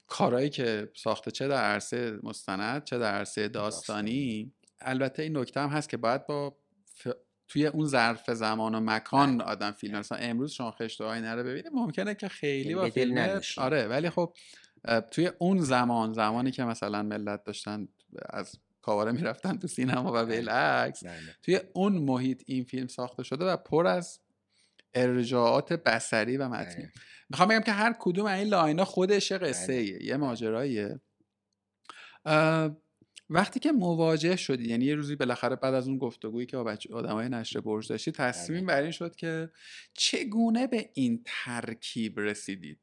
[0.07, 5.69] کارهایی که ساخته چه در عرصه مستند چه در عرصه داستانی البته این نکته هم
[5.69, 6.57] هست که باید با
[7.49, 9.47] توی اون ظرف زمان و مکان بله.
[9.47, 13.87] آدم فیلم مثلا امروز شما خشت آینه رو ببینید ممکنه که خیلی با فیلم آره
[13.87, 14.33] ولی خب
[15.11, 17.87] توی اون زمان زمانی که مثلا ملت داشتن
[18.29, 20.35] از کاواره می‌رفتن تو سینما و بله.
[20.35, 21.35] بالعکس بله.
[21.43, 24.19] توی اون محیط این فیلم ساخته شده و پر از
[24.93, 26.89] ارجاعات بسری و متنی
[27.29, 30.99] می‌خوام بگم که هر کدوم این لاینا خودش قصه یه ماجراییه
[33.29, 36.93] وقتی که مواجه شدی یعنی یه روزی بالاخره بعد از اون گفتگویی که با بچه
[36.93, 38.75] آدمای نشر برج داشتی تصمیم بله.
[38.75, 39.49] بر این شد که
[39.93, 42.79] چگونه به این ترکیب رسیدید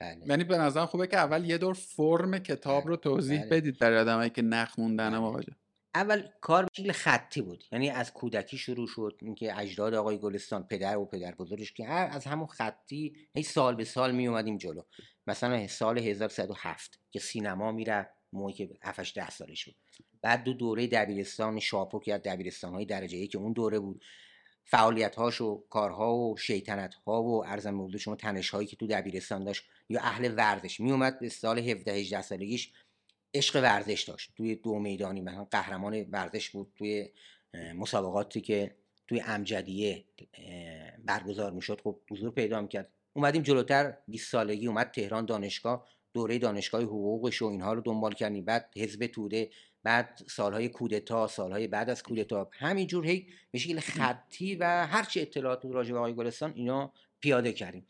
[0.00, 0.26] بله.
[0.26, 3.50] یعنی به نظرم خوبه که اول یه دور فرم کتاب رو توضیح بله.
[3.50, 5.52] بدید برای آدمایی که نخ موندن مواجه.
[5.94, 7.64] اول کار به خطی بود.
[7.72, 12.24] یعنی از کودکی شروع شد اینکه اجداد آقای گلستان پدر و پدر بزرگش که از
[12.24, 14.82] همون خطی هی سال به سال می اومدیم جلو.
[15.26, 19.74] مثلا سال 1107 که سینما میره موقعی که 7 ده سالش بود.
[20.22, 24.04] بعد دو دوره دبیرستان شاپو که دبیرستان های درجه ای که اون دوره بود.
[24.64, 28.86] فعالیت هاش و کارها و شیطنت ها و ارزم مورد شما تنش هایی که تو
[28.86, 32.72] دبیرستان داشت یا اهل ورزش می اومد به سال 17 18 سالگیش
[33.34, 34.32] عشق ورزش داشت.
[34.36, 37.08] توی دو میدانی مثلا قهرمان ورزش بود توی
[37.74, 38.76] مسابقاتی که
[39.08, 40.04] توی امجدیه
[41.04, 41.80] برگزار می‌شد.
[41.84, 42.92] خب حضور پیدا می‌کرد.
[43.12, 45.88] اومدیم جلوتر 20 سالگی اومد تهران دانشگاه.
[46.12, 48.44] دوره دانشگاه حقوقش و اینها رو دنبال کردیم.
[48.44, 49.50] بعد حزب توده
[49.82, 52.50] بعد سالهای کودتا سالهای بعد از کودتا.
[52.52, 57.86] همینجور هی به شکل خطی و هرچی اطلاعات راجع به آقای گلستان اینا پیاده کردیم.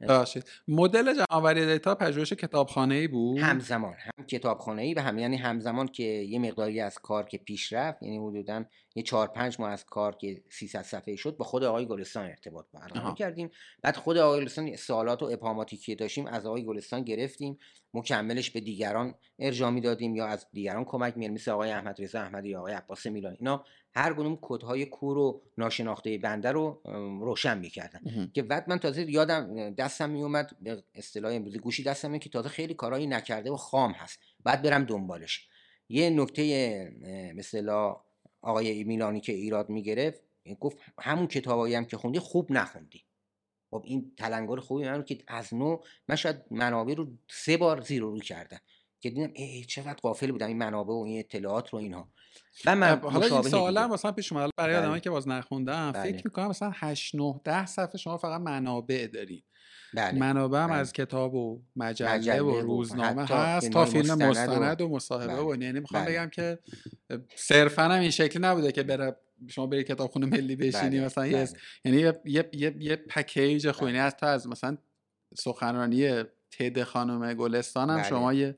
[0.00, 0.44] ببخشید.
[0.68, 3.94] مدل جمعآوری دیتا پژوهش کتابخانه ای بود؟ همزمان.
[3.98, 8.02] هم کتابخانه ای و هم یعنی همزمان که یه مقداری از کار که پیش رفت
[8.02, 8.64] یعنی حدودا
[8.94, 12.66] یه چهار پنج ماه از کار که 300 صفحه شد با خود آقای گلستان ارتباط
[12.72, 13.50] برقرار کردیم.
[13.82, 17.58] بعد خود آقای گلستان سوالات و ابهاماتی که داشتیم از آقای گلستان گرفتیم.
[17.94, 22.48] مکملش به دیگران ارجاع می‌دادیم یا از دیگران کمک می‌گیریم مثل آقای احمد رضا احمدی
[22.48, 23.64] یا آقای عباس میلانی اینا
[23.94, 26.80] هر کدوم کدهای کور و ناشناخته بنده رو
[27.22, 28.30] روشن می‌کردن.
[28.34, 32.74] که بعد من تازه یادم دستم میومد به اصطلاح امروزی گوشی دستم که تازه خیلی
[32.74, 34.18] کارهایی نکرده و خام هست.
[34.44, 35.48] بعد برم دنبالش.
[35.88, 37.96] یه نکته مثلا
[38.42, 40.22] آقای میلانی که ایراد می‌گرفت
[40.60, 43.04] گفت همون کتابایی هم که خوندی خوب نخوندی.
[43.70, 48.02] خب این تلنگر خوبی من که از نو من شاید منابع رو سه بار زیر
[48.02, 48.60] رو کردم.
[49.00, 52.08] که دیدم ای چقدر قافل بودم این منابع و این اطلاعات رو اینها
[52.66, 54.82] و من حالا این سوالا مثلا پیش اومد برای بله.
[54.82, 56.12] آدمایی که باز نخوندم بله.
[56.12, 59.44] فکر می‌کنم مثلا 8 9 10 صفحه شما فقط منابع دارید
[59.94, 60.18] بله.
[60.18, 60.76] منابع هم بله.
[60.76, 65.42] از کتاب و مجله, مجله و روزنامه هست تا فیلم مستند و, و مصاحبه بله.
[65.42, 66.12] و یعنی می‌خوام بله.
[66.12, 66.58] بگم که
[67.36, 69.16] صرفا هم این شکلی نبوده که بره
[69.48, 71.04] شما برید کتابخونه ملی بشینی بله.
[71.04, 71.48] مثلا بله.
[71.84, 74.78] یعنی یه یه یه, یه پکیج خوینی از تا از مثلا
[75.36, 76.24] سخنرانی
[76.58, 78.56] تد خانم گلستان هم شما یه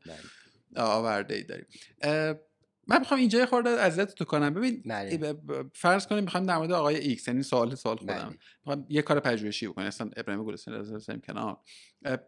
[0.76, 1.66] آورده ای داریم
[2.86, 5.34] من می‌خوام اینجا یه خورده تو کنم ببین بله.
[5.74, 8.38] فرض کنیم می‌خوام در مورد آقای X یعنی سوال سوال خودم بله.
[8.64, 11.56] می‌خوام یه کار پژوهشی بکنم اصلا ابراهیم گلستان از کنار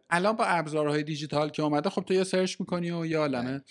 [0.09, 3.61] الان با ابزارهای دیجیتال که اومده خب تو یه search می‌کنی و یا بله.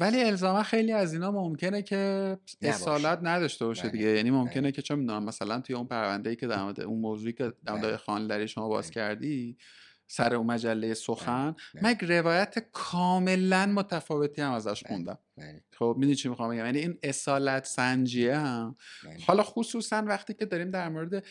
[0.00, 3.92] ولی الزاما خیلی از اینا ممکنه که اصالت نداشته باشه بله.
[3.92, 4.72] دیگه یعنی ممکنه بله.
[4.72, 7.74] که چه می‌دونم مثلا توی اون پرونده ای که در مورد اون موضوعی که در
[7.74, 9.56] مورد خانلری شما باز کردی
[10.10, 11.54] سر اون مجله سخن.
[11.82, 15.18] من یک روایت کاملا متفاوتی هم ازش خوندم.
[15.78, 18.76] خب می‌دونی چی می‌خوام بگم؟ یعنی این اصالت سنجیه هم.
[19.26, 21.24] حالا خصوصا وقتی که داریم در مورد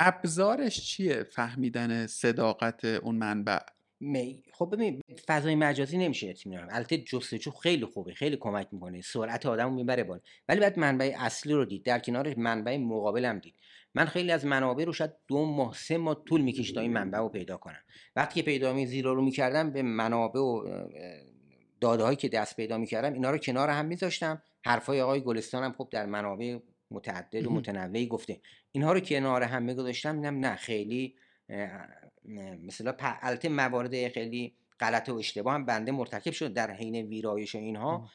[0.00, 3.58] ابزارش چیه؟ فهمیدن صداقت اون منبع.
[4.00, 9.00] می خب ببین فضای مجازی نمیشه اطمینان البته جستجو خیلی خوبه خیلی کمک می‌کنه.
[9.00, 10.20] سرعت آدمو می‌بره بالا.
[10.48, 11.82] ولی بعد منبع اصلی رو دید.
[11.82, 13.54] در کنار منبع مقابلم دید.
[13.98, 17.18] من خیلی از منابع رو شاید دو ماه سه ماه طول می‌کشید تا این منبع
[17.18, 17.82] رو پیدا کنم.
[18.16, 20.64] وقتی که پیدا می زیرا رو می‌کردم به منابع و
[21.80, 24.42] داده هایی که دست پیدا می‌کردم اینا رو کنار هم میذاشتم.
[24.64, 26.58] حرفای آقای گلستان هم خب در منابع
[26.90, 28.40] متعدد و متنوعی گفته.
[28.72, 30.20] اینها رو کنار هم میگذاشتم.
[30.20, 31.14] نه خیلی
[32.66, 38.08] مثلا البته موارد خیلی غلط و اشتباه هم بنده مرتکب شد در حین ویرایش اینها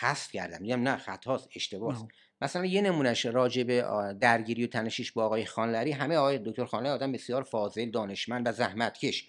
[0.00, 0.58] حذف کردم.
[0.60, 2.08] میگم نه خطاست اشتباهه
[2.40, 3.84] مثلا یه نمونهش راجع به
[4.20, 8.52] درگیری و تنشیش با آقای خانلری همه آقای دکتر خانلری آدم بسیار فاضل دانشمند و
[8.52, 9.28] زحمتکش.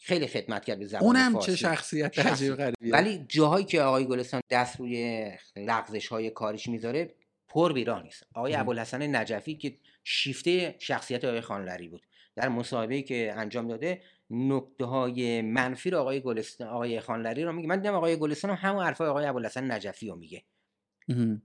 [0.00, 2.92] خیلی خدمت کرد به زبان اونم چه شخصیت عجیب غریبیه.
[2.92, 7.14] ولی جاهایی که آقای گلستان دست روی لغزش های کاریش می‌ذاره
[7.48, 8.22] پر بیراه نیست.
[8.34, 12.06] آقای ابوالحسن نجفی که شیفته شخصیت آقای خانلری بود.
[12.38, 17.68] در مصاحبه‌ای که انجام داده نکته های منفی رو آقای گلستان آقای خانلری رو میگه.
[17.68, 20.44] من دیدم آقای گلستان هم همون حرفای آقای ابوالحسن نجفی رو میگه.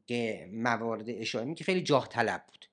[0.05, 2.65] که موارد اشاره که خیلی جاه طلب بود.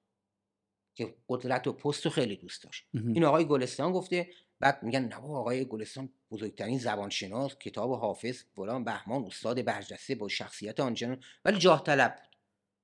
[0.94, 2.84] که قدرت و پست رو خیلی دوست داشت.
[2.94, 4.28] این آقای گلستان گفته
[4.60, 10.80] بعد میگن نه آقای گلستان بزرگترین زبانشناس کتاب حافظ فلان بهمان استاد برجسته با شخصیت
[10.80, 11.20] آنچنان.
[11.44, 12.36] ولی جاه طلب بود.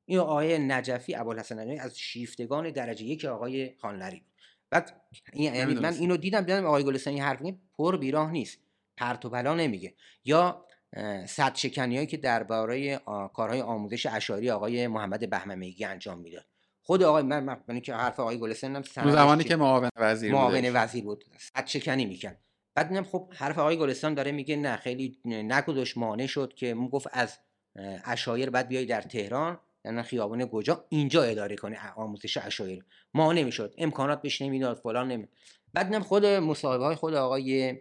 [0.08, 4.35] این آقای نجفی ابوالحسن نجفی از شیفتگان درجه یک آقای خانلری بود.
[4.70, 5.02] بعد
[5.34, 7.42] یعنی من اینو دیدم دیدم آقای گلستان این حرف
[7.78, 8.58] پر بیراه نیست
[8.96, 9.94] پرت و بلا نمیگه.
[10.24, 10.66] یا
[11.26, 13.00] صد شکنی که درباره
[13.34, 16.46] کارهای آموزش اشاری آقای محمد بهمنیگی انجام می‌داد.
[16.82, 21.04] خود آقای من من که حرف آقای گلستان هم زمانی که معاون وزیر معاون وزیر
[21.04, 21.24] بود.
[21.38, 22.40] صد شکنی می‌کرد.
[22.74, 27.06] بعد دیدم خب حرف آقای گلستان داره میگه نه خیلی نگذاش مانع شد که گفت
[27.12, 27.38] از
[28.04, 29.58] اشایر بعد بیای در تهران.
[29.86, 32.84] یعنی خیابان گوجا اینجا اداره کنه آموزش اشایر.
[33.14, 33.74] ما نمی‌شد.
[33.78, 35.28] امکانات بهش نمی‌داد فلان نمی
[35.74, 37.76] بعد دیدم خود مصاحبه های خود آقای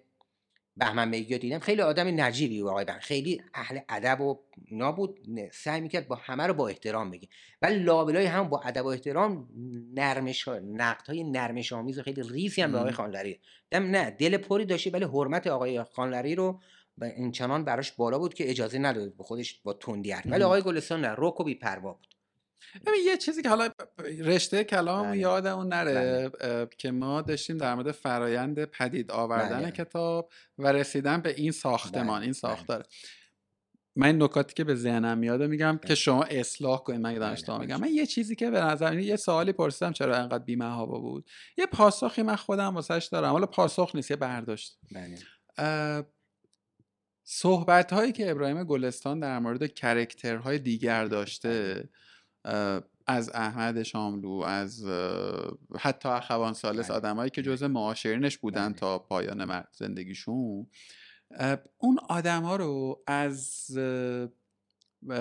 [0.78, 1.60] بهمن بیگی دیدم.
[1.60, 5.20] خیلی آدم نجیبی بود آقای خیلی اهل ادب و اینا بود.
[5.52, 7.28] سعی می‌کرد با همه رو با احترام بگه.
[7.62, 9.50] ولی لابلای هم با ادب و احترام
[9.94, 13.40] نرمش نقد های نرمش آمیز و خیلی ریزی هم به آقای خانلری
[13.72, 16.60] دم نه دل پری داشته ولی حرمت آقای خانلری رو
[16.98, 20.26] و این چنان براش بالا بود که اجازه نداد به خودش با تندی حرف.
[20.26, 22.08] ولی آقای گلستان نه رک و بی پروا بود.
[22.86, 23.70] ببین یه چیزی که حالا
[24.20, 25.18] رشته کلام بله.
[25.18, 26.68] یادمون نره بله.
[26.78, 29.72] که ما داشتیم در مورد فرایند پدید آوردن بله.
[29.72, 32.24] کتاب و رسیدن به این ساختمان بله.
[32.24, 32.86] این ساختار.
[33.96, 37.02] من این نکاتی که به ذهنم میاد میگم که شما اصلاح کنید.
[37.02, 37.80] من یادم میگم.
[37.80, 42.22] من یه چیزی که به نظر یه سوالی پرسیدم چرا انقدر بی‌محابا بود؟ یه پاسخی
[42.22, 43.32] من خودم واسش دارم.
[43.32, 44.80] حالا پاسخ نیست یه برداشت.
[47.28, 51.84] صحبت هایی که ابراهیم گلستان در مورد کرکترهای دیگر داشته
[53.08, 54.86] از احمد شاملو از
[55.80, 56.98] حتی اخوان سالس بله.
[56.98, 58.76] آدمایی که جزء معاشرینش بودن بله.
[58.80, 60.68] تا پایان مر- زندگیشون
[61.78, 63.72] اون آدما رو از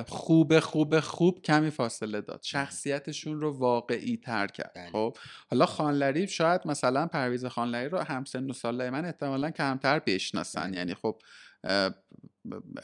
[0.06, 4.90] خوب خوب خوب کمی فاصله داد شخصیتشون رو واقعی تر کرد بله.
[4.90, 5.16] خب
[5.50, 10.76] حالا خانلری شاید مثلا پرویز خانلری رو همسن و ساله من احتمالا کمتر بشناسن بله.
[10.76, 11.18] یعنی خب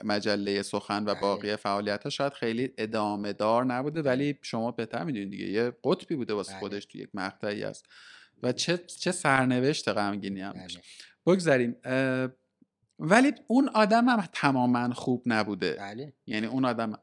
[0.04, 1.20] مجله سخن و بله.
[1.20, 5.46] باقی فعالیت ها شاید خیلی ادامه دار نبوده ولی شما بهتر می‌دونید دیگه.
[5.46, 6.60] یه قطبی بوده واسه بله.
[6.60, 7.86] خودش تو یک مقطعی است
[8.42, 10.82] و چه چه سرنوشت غمگینی هم بله.
[11.26, 11.76] بگذاریم
[12.98, 15.76] ولی اون آدم هم تماما خوب نبوده.
[15.78, 16.12] بله.
[16.26, 16.98] یعنی اون آدم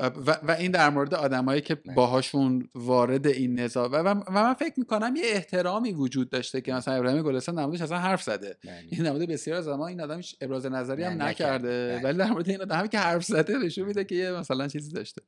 [0.00, 1.94] و, و این در مورد آدمایی که بله.
[1.94, 6.94] باهاشون وارد این نزاع و, و من فکر می‌کنم یه احترامی وجود داشته که مثلا
[6.94, 10.66] ابراهیم گلستان در موردش اصلا حرف زده بله این مورد بسیار از این آدم ابراز
[10.66, 12.00] نظری هم نکرده نکرده.
[12.04, 15.22] ولی در مورد این آدمی که حرف زده نشون میده که یه مثلا چیزی داشته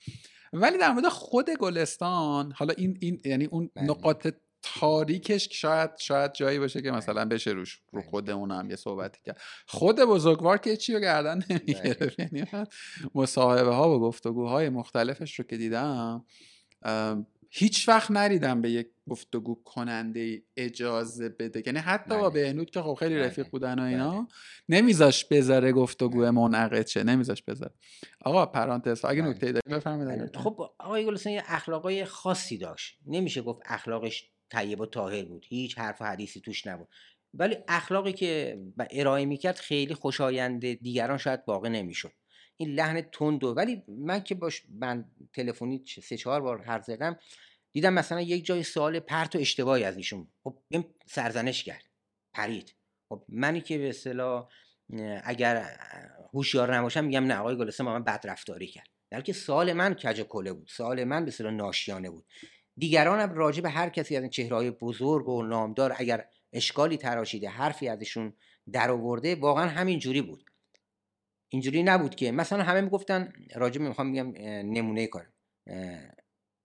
[0.52, 3.84] ولی در مورد خود گلستان حالا این این یعنی اون بله.
[3.84, 4.28] نقاط
[4.62, 8.10] تاریکش شاید شاید جایی باشه که مثلا بشه روش رو بله.
[8.10, 12.66] خودمون هم یه صحبتی کرد خود بزرگوار که چی رو گردن نمی‌گرفت یعنی من
[13.14, 16.24] مصاحبه ها و گفتگوهای مختلفش رو که دیدم
[17.50, 22.42] هیچ وقت نریدم به یک گفتگو کننده اجازه بده یعنی حتی با بله.
[22.42, 23.26] بهنود که خب خیلی بله.
[23.26, 23.84] رفیق بودن و بله.
[23.84, 24.28] اینا
[24.68, 26.30] نمیذاش بذاره گفتگو بله.
[26.30, 27.74] منعقد شه نمیذاش بذاره
[28.24, 29.30] آقا پرانتز اگه بله.
[29.30, 30.42] نکته داری بفرمایید بله.
[30.42, 35.46] خب آقای گلستان یه اخلاقای خاصی داشت نمیشه گفت اخلاقش طیب و طاهر بود.
[35.48, 36.88] هیچ حرف و حدیثی توش نبود.
[37.34, 38.58] ولی اخلاقی که
[38.90, 42.12] ارائه می‌کرد خیلی خوشایند دیگران شاید واقع نمی‌شد.
[42.56, 47.18] این لحن تند و ولی من که باش من تلفنی سه چهار بار حرف زدم
[47.72, 50.58] دیدم مثلا یک جای سوال پرت و اشتباهی از ایشون خب
[51.06, 51.84] سرزنش کرد.
[52.34, 52.74] پرید.
[53.08, 54.48] خب منی که به اصطلاح
[55.22, 55.78] اگر
[56.34, 58.88] هوشیار نباشم میگم نه آقای گلستان با من بد رفتاری کرد.
[59.10, 60.68] در که سوال من کج کله بود.
[60.68, 62.26] سوال من به ناشیانه بود.
[62.78, 67.48] دیگران هم راجع به هر کسی از این چهرهای بزرگ و نامدار اگر اشکالی تراشیده
[67.48, 68.32] حرفی ازشون
[68.72, 70.44] در آورده واقعا همین جوری بود.
[71.48, 74.32] اینجوری نبود که مثلا همه می‌گفتن راجع می‌خوام میگم
[74.72, 75.08] نمونه
[75.66, 76.00] اه،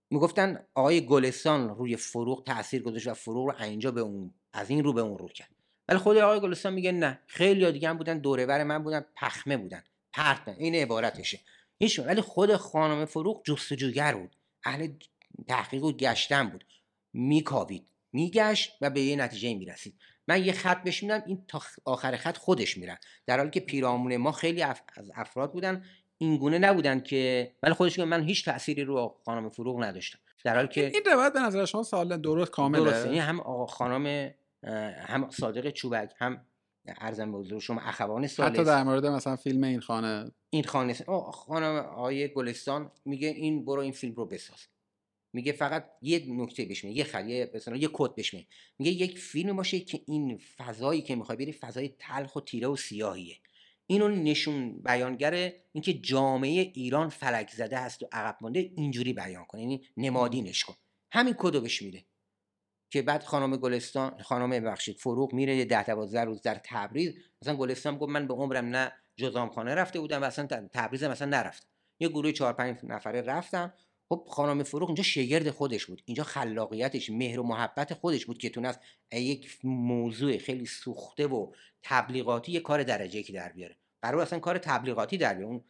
[0.09, 4.83] می‌گفتن آقای گلستان روی فروغ تاثیر گذاشت و فروغ رو اینجا به اون از این
[4.83, 5.49] رو به اون رو کرد.
[5.87, 9.57] ولی خود آقای گلستان میگه نه خیلی دیگه هم بودن دوره بر من بودن پخمه
[9.57, 10.47] بودن پرت.
[10.47, 11.39] این عبارتشه.
[11.79, 14.35] هیچ ولی خود خانم فروغ جستجوگر بود.
[14.65, 14.87] اهل
[15.47, 16.63] تحقیق و گشتن بود.
[17.13, 17.87] میکاوید.
[18.11, 19.95] میگشت و به یه نتیجه می‌رسید.
[20.27, 24.17] من یه خط بهش میدم این تا آخر خط خودش میرن در حالی که پیرامون
[24.17, 24.81] ما خیلی اف...
[24.95, 25.83] از افراد بودن
[26.17, 30.19] این گونه نبودن که ولی خودش من هیچ تأثیری رو خانم فروغ نداشتم.
[30.43, 33.09] در حالی که این روایت به نظر شما سال درست کامله؟ درسته.
[33.09, 34.33] این هم آقا خانم
[35.07, 36.45] هم صادق چوبک هم
[36.85, 40.31] ارزم به حضور شما اخوان حتی سالس در مورد مثلا فیلم این خانه.
[40.49, 40.93] این خانه
[41.33, 44.67] خانم آقای گلستان میگه این برو این فیلم رو بساز.
[45.33, 48.47] میگه فقط یه نکته بهش میگه یه خط یه مثلا یه کد بهش میگه.
[48.79, 52.75] میگه یک فیلم باشه که این فضایی که می‌خوای بری فضای تلخ و تیره و
[52.75, 53.35] سیاهیه.
[53.87, 59.61] اینو نشون بیانگر اینکه جامعه ایران فلک زده هست و عقب مانده اینجوری بیان کنه
[59.61, 60.75] یعنی نمادینش کن.
[61.11, 62.05] همین کدو بهش میده.
[62.89, 67.13] که بعد خانم گلستان خانم ببخشید فروغ میره یه ده دوازده روز در تبریز.
[67.41, 71.67] مثلا گلستان گفت من به عمرم نه جزامخانه رفته بودم و اصلا تبریز مثلا نرفتم
[71.99, 73.73] یه گروه چهار پنج نفره رفتم
[74.15, 78.49] خب خانم فروغ اینجا شگرد خودش بود اینجا خلاقیتش مهر و محبت خودش بود که
[78.49, 78.79] تونست
[79.13, 81.51] یک موضوع خیلی سوخته و
[81.83, 83.77] تبلیغاتی یه کار درجه که در بیاره.
[84.01, 85.51] قرار اصلا کار تبلیغاتی در بیاره.
[85.51, 85.63] اون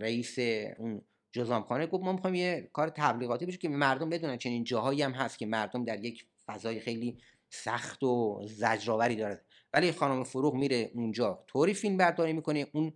[0.00, 0.38] رئیس
[0.78, 5.12] اون جزامخانه گفت ما می‌خوایم یه کار تبلیغاتی بشه که مردم بدونن چنین جاهایی هم
[5.12, 7.18] هست که مردم در یک فضای خیلی
[7.50, 12.92] سخت و زجرآوری داره ولی خانم فروغ میره اونجا طوری فیلم برداری می‌کنه اون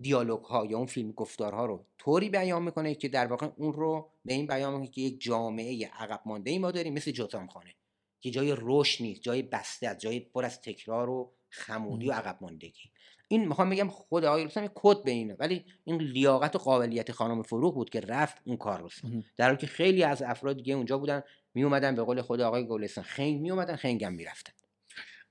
[0.00, 4.10] دیالوگ ها یا اون فیلم گفتارها رو طوری بیان می‌کنه که در واقع اون رو
[4.24, 7.74] به این بیان می‌کنه که یک جامعه عقب مانده ای ما داریم مثل جزامخانه
[8.20, 12.38] که جای رشد نیست جای بسته است جای پر از تکرار و خمودی و عقب
[12.40, 12.90] ماندگی.
[13.28, 17.42] این می‌خوام بگم خود آقای یه کد به اینه ولی این لیاقت و قابلیت خانم
[17.42, 18.88] فروغ بود که رفت اون کار رو.
[19.36, 21.22] در حالی که خیلی از افراد دیگه اونجا بودن
[21.54, 24.52] می اومدن به قول خود آقای گلستان خنگ می اومدن خنگم می‌رفتن.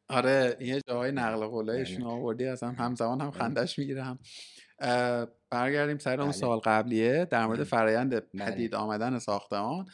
[0.09, 2.03] آره یه جاهای نقل قولایشون.
[2.03, 3.39] آوردی از هم همزمان هم بله.
[3.39, 4.19] خندش می‌گیره هم
[4.79, 6.39] اه، برگردیم سر اون بله.
[6.39, 7.67] سوال قبلیه در مورد بله.
[7.67, 8.51] فرایند بله.
[8.51, 9.85] پدید آمدن ساختمان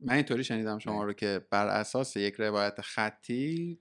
[0.00, 1.04] من اینطوری شنیدم شما.
[1.04, 3.78] رو که بر اساس یک روایت خطی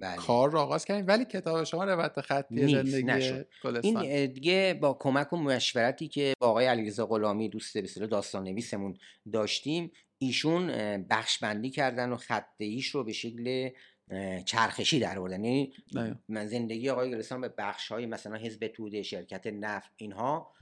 [0.00, 0.16] بله.
[0.16, 3.34] کار رو آغاز کردیم ولی کتاب شما روایت خطی نیست، زندگی نشد.
[3.34, 8.44] این گلستان دیگه با کمک و مشورتی که با آقای علیرضا غلامی دوست به داستان
[8.44, 8.96] نویسمون
[9.32, 10.66] داشتیم ایشون
[11.10, 13.70] بخش بندی کردن و خط ایش رو به شکل
[14.44, 15.44] چرخشی در آوردن.
[15.44, 16.14] یعنی دقیقاً.
[16.28, 20.52] من زندگی آقای گلستان به بخش های مثلا حزب توده شرکت نفت اینها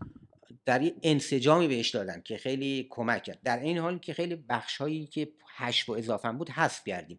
[0.65, 3.39] در یه انسجامی بهش دادن که خیلی کمک کرد.
[3.45, 7.19] در این حال که خیلی بخش هایی که هشت و اضافه بود حذف کردیم.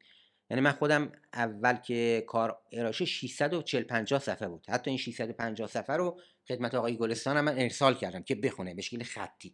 [0.49, 4.65] یعنی من خودم اول که کار اراشه 640 50 صفحه بود.
[4.69, 8.81] حتی این 650 صفحه رو خدمت آقای گلستان هم من ارسال کردم که بخونه به
[8.81, 9.51] شکل خطی.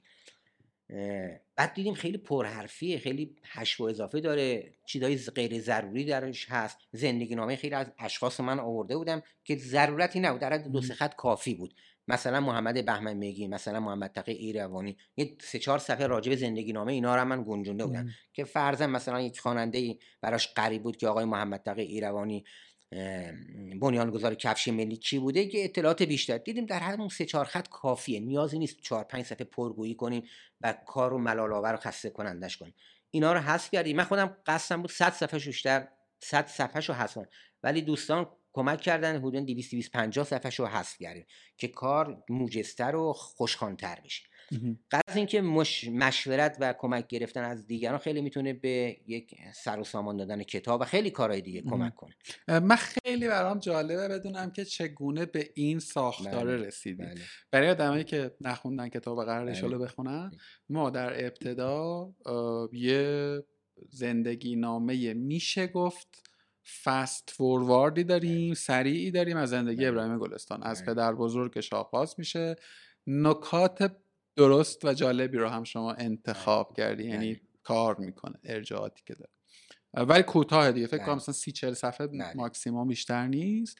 [1.55, 6.77] بعد دیدیم خیلی پرحرفیه خیلی حشو اضافه داره چیزای غیر ضروری درش هست.
[6.91, 10.41] زندگی نامه خیلی از اشخاص من آورده بودم که ضرورتی نبود.
[10.41, 11.75] در دو سه خط کافی بود.
[12.07, 14.97] مثلا محمد بهمن میگی مثلا محمد تقی ایروانی.
[15.17, 18.09] یه سه چهار صفحه راجع به زندگی نامه اینا رو من گنجونده بودم.
[18.33, 22.45] که فرضاً مثلا یک خواننده براش قریب بود که آقای محمد تقی ایروانی
[23.81, 26.37] بنیانگذار کفش ملی کی بوده؟ که اطلاعات بیشتر.
[26.37, 28.19] دیدیم در اون سه چهار خط کافیه.
[28.19, 30.23] نیازی نیست چهار پنج صفحه پرگویی کنیم
[30.61, 32.73] و کار رو ملال آور و خسته کنندش کنیم.
[33.11, 33.97] اینا رو حذف کردیم.
[33.97, 35.87] من خودم قصدم بود 100 صفحه بیشتر
[36.19, 37.17] 100 صفحه رو حذف
[37.63, 41.25] ولی دوستان کمک کردن حدود 200 250 صفحه رو حذف کردیم
[41.57, 44.23] که کار موجزتر و خوشخوانتر بشه.
[44.89, 45.87] قرض اینکه مش...
[45.87, 50.81] مشورت و کمک گرفتن از دیگران خیلی می‌تونه به یک سر و سامان دادن کتاب
[50.81, 52.13] و خیلی کارهای دیگه کمک کنه
[52.59, 56.67] من خیلی برام جالبه بدونم که چگونه به این ساختاره بله.
[56.67, 57.21] رسیدیم بله.
[57.51, 59.77] برای آدمایی که نخوندن کتاب قرار بله.
[59.77, 60.31] بخونن
[60.69, 62.13] ما در ابتدا
[62.73, 63.43] یه
[63.89, 66.25] زندگی نامه میشه گفت
[66.83, 69.85] فست فورواردی داریم سریعی داریم از زندگی.
[69.85, 70.85] ابراهیم گلستان از.
[70.85, 72.55] پدر بزرگش آغاز میشه
[73.07, 73.95] نکات
[74.35, 76.75] درست و جالبی رو هم شما انتخاب بله.
[76.75, 79.31] کردی یعنی کار می‌کنه ارجاعاتی که داره.
[80.07, 83.77] ولی کوتاه دیگه فکر کنم مثلا سی چل صفحه ماکسیموم بیشتر نیست.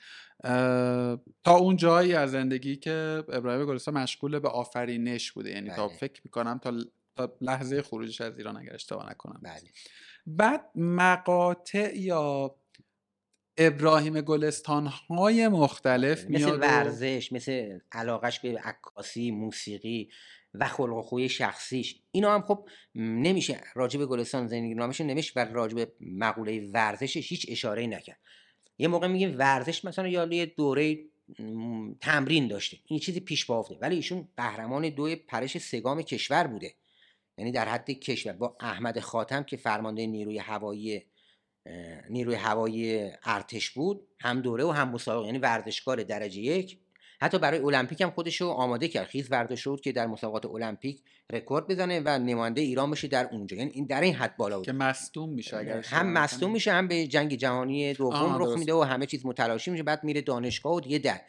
[1.43, 5.49] تا اون جایی از زندگی که ابراهیم گلستان مشغول به آفرینش بوده.
[5.51, 6.73] یعنی تا فکر می‌کنم تا
[7.41, 9.41] لحظه خروجش از ایران اگر اشتباه نکنم.
[10.27, 12.55] بعد مقاطع یا
[13.57, 20.09] ابراهیم گلستان های مختلف مثل ورزش مثل علاقش به عکاسی موسیقی
[20.59, 21.99] و خلق خوی شخصیش.
[22.11, 27.87] اینا هم خب نمیشه راجب گلستان زندگی نامش نمیشه و راجب مقوله ورزشش هیچ اشاره
[27.87, 28.19] نکرد.
[28.77, 30.97] یه موقع میگیم ورزش مثلا یا یه دوره
[32.01, 32.77] تمرین داشته.
[32.85, 36.73] این چیزی پیش بافته ولی ایشون قهرمان دو پرش سگام کشور بوده.
[37.37, 38.33] یعنی در حد کشور.
[38.33, 41.03] با احمد خاتم که فرمانده نیروی هوایی
[42.09, 45.25] نیروی هوایی ارتش بود هم دوره و هم مسابقه.
[45.25, 46.79] یعنی ورزشکار درجه یک.
[47.25, 49.07] حتی برای المپیک هم خودش رو آماده کرد.
[49.07, 51.01] خیز ورزش شد که در مسابقات المپیک
[51.31, 53.57] رکورد بزنه و نماینده ایران بشه در اونجا.
[53.57, 54.65] یعنی این در این حد بالا بود.
[54.65, 58.81] که مصدوم میشه اگر هم مصدوم میشه هم به جنگ جهانی دوم رخ میده و
[58.81, 59.83] همه چیز متلاشی میشه.
[59.83, 61.21] بعد میره دانشگاه و دیگه در.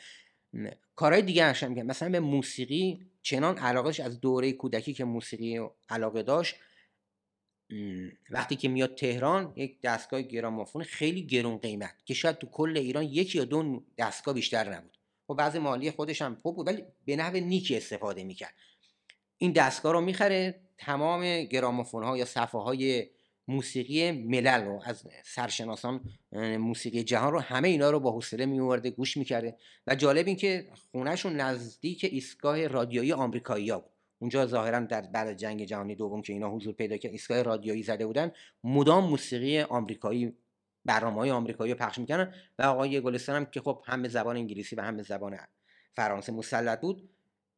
[0.96, 1.86] کارهای دیگه هم میگم.
[1.86, 6.56] مثلا به موسیقی چنان علاقهش از دوره کودکی که موسیقی علاقه داشت
[8.30, 13.04] وقتی که میاد تهران یک دستگاه گرامافون خیلی گرون قیمت که شاید تو کل ایران
[13.04, 14.95] یکی یا دو دستگاه بیشتر نبود.
[15.26, 18.54] خب بعضی مالی خودش هم خوب بود ولی به نحو نیکی استفاده می‌کرد.
[19.38, 23.06] این دستگاه رو می‌خره تمام گرامافون ها یا صفحه های
[23.48, 26.00] موسیقی ملل رو از سرشناسان
[26.58, 29.56] موسیقی جهان رو همه اینا رو با حوصله میورده گوش می‌کرده.
[29.86, 33.92] و جالب این که خونهشون نزدیک ایستگاه رادیویی آمریکایی ها بود.
[34.18, 38.06] اونجا ظاهرا در بعد جنگ جهانی دوم که اینا حضور پیدا کرد ایستگاه رادیویی زده
[38.06, 38.32] بودن
[38.64, 40.32] مدام موسیقی آمریکایی
[40.86, 44.36] برنامه های آمریکایی رو پخش می‌کنن و آقای گلستان هم که خب هم به زبان
[44.36, 45.38] انگلیسی و هم به زبان
[45.96, 47.10] فرانسه مسلط بود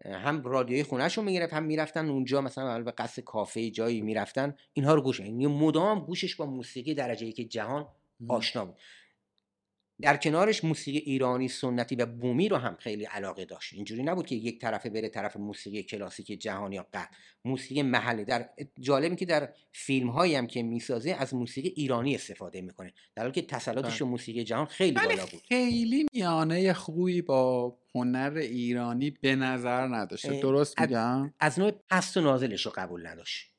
[0.05, 5.03] هم رادیوی خونهشون می‌گرفت هم می‌رفتن اونجا مثلا به قصد کافه جایی می‌رفتن اینها رو
[5.03, 7.89] گوش یعنی مدام گوشش با موسیقی درجه که جهان
[8.29, 8.77] آشنا بود.
[10.01, 13.75] در کنارش موسیقی ایرانی سنتی و بومی رو هم خیلی علاقه داشت.
[13.75, 17.09] اینجوری نبود که یک طرفه بره طرف موسیقی کلاسیک جهانی یا قد
[17.45, 22.61] موسیقی محلی در جالبی که در فیلم هایی هم که می‌سازه از موسیقی ایرانی استفاده
[22.61, 22.93] می‌کنه.
[23.15, 24.11] در حالی که تسلطش بله.
[24.11, 25.41] موسیقی جهان خیلی بالا بود.
[25.49, 30.41] خیلی میانه خوبی با هنر ایرانی به نظر نداشته.
[30.41, 33.53] درست میگم؟ از نوع پست و نازلش رو قبول نداشت.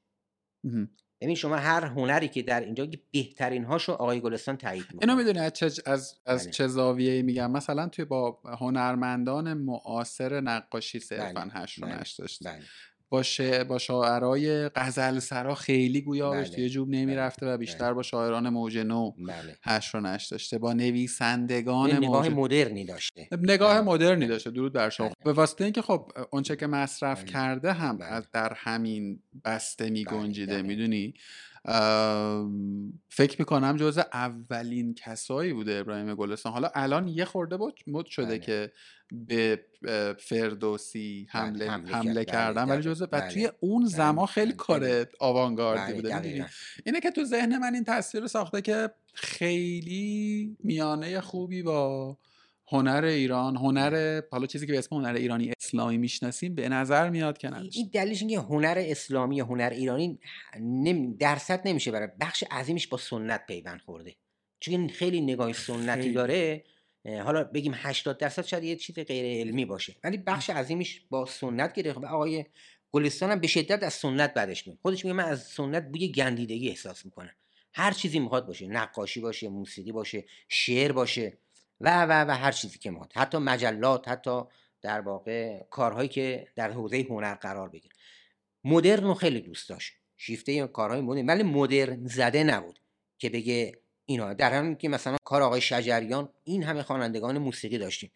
[1.22, 5.40] ببین شما هر هنری که در اینجا بهترین هاشو آقای گلستان تایید می‌کنه اینو می‌دونی
[5.40, 6.52] از چه از, از بله.
[6.52, 11.52] چه زاویه میگم مثلا توی با هنرمندان معاصر نقاشی صرفا بله.
[11.54, 11.98] هشت بله.
[12.18, 12.44] داشت
[13.12, 13.64] بله.
[13.64, 16.44] با, با شاعرای غزل سرا خیلی گویا بله.
[16.44, 19.58] توی جوب نمی‌رفته و بیشتر با شاعران موج نو بله.
[19.64, 23.28] هشت رو نش داشته با نویسندگان نگاه مدرنی داشته.
[23.42, 24.52] نگاه مدرنی داشته.
[24.52, 25.12] درود بر شما.
[25.26, 28.00] به واسطه اینکه خب اونچه که مصرف کرده هم
[28.34, 31.14] در همین بسته می گنجیده می‌دونی؟
[33.10, 36.54] فکر می‌کنم جز اولین کسایی بوده ابراهیم گلستان.
[36.54, 38.40] حالا الان یه خورده بود مد شده بله.
[38.40, 38.72] که
[39.12, 39.66] به
[40.20, 42.70] فردوسی بله، حمله حمله, حمله کردن.
[42.70, 46.46] ولی جزء و توی اون زمان خیلی کار آوانگاردی بوده.
[46.86, 52.18] اینه که تو ذهن من این تصویر رو ساخته که خیلی میانه خوبی با
[52.72, 57.38] هنر ایران هنر حالا چیزی که به اسم هنر ایرانی اسلامی می‌شناسیم به نظر میاد
[57.38, 57.78] که نداشت.
[57.78, 60.20] این دلیلش اینکه هنر اسلامی هنر ایرانی
[60.60, 64.16] نمی درصد نمیشه برای بخش عظیمش با سنت پیوند خورده.
[64.60, 66.14] چون خیلی نگاه سنتی خیلی.
[66.14, 66.64] داره
[67.06, 71.74] حالا بگیم 80 درصد شاید یه چیز غیر علمی باشه ولی بخش عظیمش با سنت
[71.74, 72.46] گرفته و آقای
[72.92, 74.80] گلستان هم به شدت از سنت بعدش میاد.
[74.82, 77.36] خودش میگه من از سنت بوی گندیدگی احساس می‌کنم.
[77.74, 81.38] هر چیزی می‌خواد باشه نقاشی باشه موسیقی باشه شعر باشه.
[81.82, 83.14] و و و هر چیزی که می‌خواد.
[83.16, 84.42] حتی مجلات حتی
[84.82, 87.96] در واقع کارهایی که در حوزه هنر قرار بگیره.
[88.64, 89.94] مدرن رو خیلی دوست داشت.
[90.18, 91.26] شیفته کارهای مدرن.
[91.26, 92.80] ولی مدرن زده نبود
[93.18, 94.34] که بگه اینا.
[94.34, 98.12] در همین که مثلا کار آقای شجریان این همه خوانندگان موسیقی داشتیم.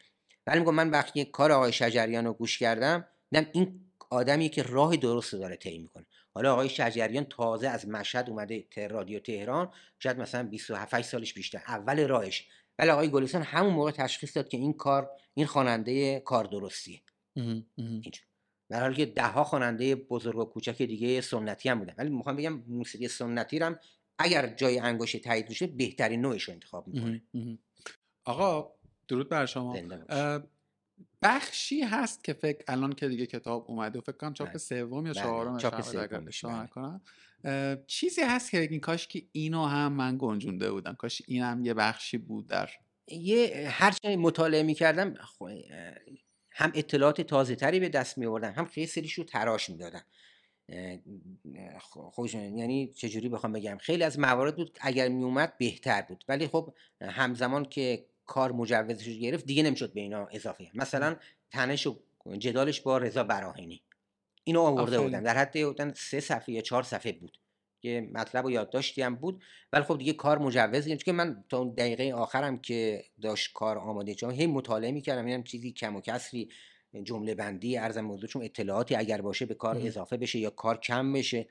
[0.47, 4.95] ولی میگم من وقتی کار آقای شجریان رو گوش کردم دیدم این آدمی که راه
[4.95, 6.05] درست داره طی می‌کنه.
[6.33, 9.71] حالا آقای شجریان تازه از مشهد اومده رادیو تهران.
[9.99, 11.61] شاید مثلا 27 سالش بیشتر.
[11.67, 12.47] اول راهش
[12.79, 17.01] ولی آقای گلستان همون موقع تشخیص داد که این کار این خواننده کار درستیه.
[18.69, 21.93] در حالی که ده ها خواننده بزرگ و کوچک دیگه سنتی هم بودن.
[21.97, 23.79] ولی می‌خوام بگم موسیقی سنتی هم
[24.17, 27.21] اگر جای انگشت تایید بشه بهترین نوعش رو انتخاب می‌کنه.
[28.25, 28.73] آقا
[29.07, 29.77] درود بر شما.
[31.21, 34.57] بخشی هست که فکر الان که دیگه کتاب اومده و فکر کنم چاپ بله.
[34.57, 36.13] سوم یا بله، چهارم چاپ شاید
[37.87, 40.93] چیزی هست که بگین کاش که اینو هم من گنجونده بودم.
[40.93, 42.69] کاش این هم یه بخشی بود در
[43.07, 45.13] یه هر چه مطالعه می‌کردم
[46.51, 50.05] هم اطلاعات تازه تری به دست می آوردم هم خیلی سریش رو تراش می‌دادم.
[51.93, 56.23] خوش یعنی چجوری بخوام بگم؟ خیلی از موارد بود اگر می اومد بهتر بود.
[56.27, 60.71] ولی خب همزمان که کار مجوزش گرفت دیگه نمی‌شد به اینا اضافه.
[60.73, 61.15] مثلا
[61.51, 61.99] تنش و
[62.37, 63.81] جدالش با رضا براهینی.
[64.43, 65.03] اینو آورده آفرین.
[65.03, 67.37] بودم در حد بودن سه صفحه یا چهار صفحه بود
[67.81, 69.43] که مطلب و یادداشتی هم بود.
[69.73, 74.15] ولی خب دیگه کار مجوز چون من تا اون دقیقه آخرم که داشت کار آماده
[74.15, 75.25] چون هی مطالعه می‌کردم.
[75.25, 76.49] اینم چیزی کم و کسری
[77.03, 79.77] جمله بندی ارزم موضوع چون اطلاعاتی اگر باشه به کار.
[79.77, 81.47] اضافه بشه یا کار کم بشه.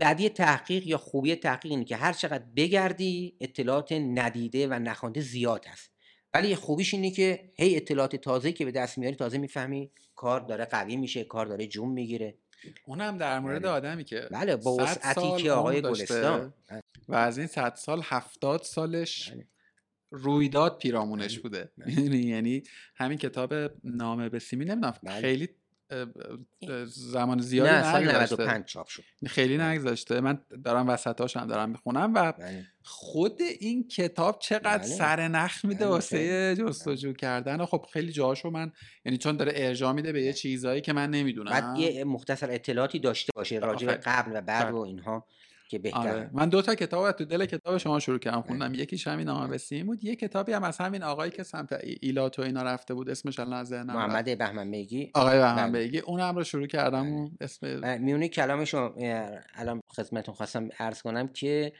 [0.00, 5.66] بدی تحقیق یا خوبی تحقیق اینه که هر چقدر بگردی اطلاعات ندیده و نخوانده زیاد
[5.66, 5.91] هست.
[6.34, 10.64] ولی خوبیش اینه که هی اطلاعات تازه که به دست میاری تازه می‌فهمی کار داره
[10.64, 12.38] قوی میشه کار داره جون می‌گیره
[12.86, 13.70] اونم در مورد بله.
[13.70, 16.54] آدمی که بله با 100 وسعتی که آقای گلستان
[17.08, 19.48] و از این صد سال هفتاد سالش بله.
[20.10, 21.42] رویداد پیرامونش بله.
[21.42, 22.16] بوده بله.
[22.16, 22.62] یعنی
[22.94, 23.54] همین کتاب
[23.84, 25.20] نامه به سیمی نمی‌دونم بله.
[25.20, 25.48] خیلی
[26.86, 31.70] زمان زیادی نه سال نگذاشته 95 چاپ شد خیلی نگذاشته من دارم وسطاش هم دارم
[31.70, 32.66] می‌خونم و بله.
[32.84, 34.86] خود این کتاب چقدر بله.
[34.86, 36.56] سر نخ میده بله، واسه.
[36.58, 38.72] جستجو کردن و خب خیلی جاشو من
[39.04, 42.98] یعنی چون داره ارجاع میده به یه چیزایی که من نمی‌دونم بعد یه مختصر اطلاعاتی
[42.98, 43.92] داشته باشه راجع به.
[43.94, 44.74] قبل و بعد.
[44.74, 45.26] و اینها
[45.72, 48.46] که بهتر آره من دو تا کتاب تو دل کتاب شما شروع کردم بله.
[48.46, 51.72] خوندم یکیش همین نامه به سیم بود یه کتابی هم از همین آقایی که سمت
[51.72, 53.94] ای- ایلات و اینا رفته بود اسمش الان از ذهنم.
[53.94, 55.82] محمد بهمن بیگی آقای بهمن بله.
[55.84, 57.12] بیگی اونم رو شروع کردم بله.
[57.12, 61.72] و اسم میونه کلامش رو اه، الان خدمتتون خواستم عرض کنم که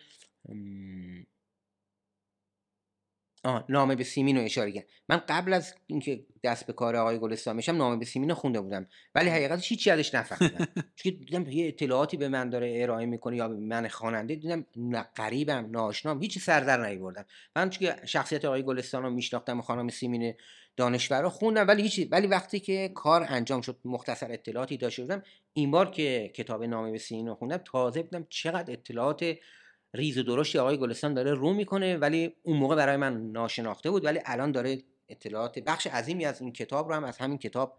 [3.45, 4.87] آه نامه به سیمین رو اشاره کرد.
[5.09, 8.61] من قبل از اینکه دست به کار آقای گلستان بشم نامه به سیمین رو خونده
[8.61, 8.87] بودم.
[9.15, 10.67] ولی حقیقتش هیچی ازش نفهمیدم.
[10.97, 15.07] چون دیدم یه اطلاعاتی به من داره ارائه می‌کنه یا به من خواننده دیدم نه
[15.17, 17.25] غریبم ناشنام هیچی سر در نیوردم
[17.57, 20.35] من چون شخصیت آقای گلستان رو میشناختم و خانم سیمین
[20.77, 25.23] دانشور رو خوندم ولی هیچی ولی وقتی که کار انجام شد مختصر اطلاعاتی داشته بودم
[25.53, 29.35] این بار که کتاب نامه به سیمین رو خوندم تازه دیدم چقدر اطلاعات
[29.95, 34.05] ریز و درشتی آقای گلستان داره رو می‌کنه ولی اون موقع برای من ناشناخته بود
[34.05, 37.79] ولی الان داره اطلاعات بخش عظیمی از این کتاب رو هم از همین کتاب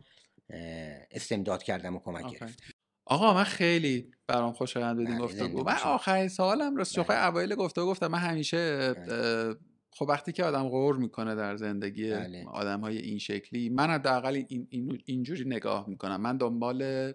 [1.12, 2.40] استمداد کردم و کمک.
[2.40, 2.64] گرفت
[3.06, 5.78] آقا من خیلی برام خوشایند بود این بله، گفتگو من.
[5.86, 7.26] آخرین سوالم راست شوخی بله.
[7.26, 9.56] اوایل گفتگو گفتم من همیشه بله.
[9.92, 12.46] خب وقتی که آدم غور می‌کنه در زندگی بله.
[12.48, 17.14] آدم های این شکلی من حداقل این این اینجوری نگاه می‌کنم من دنبال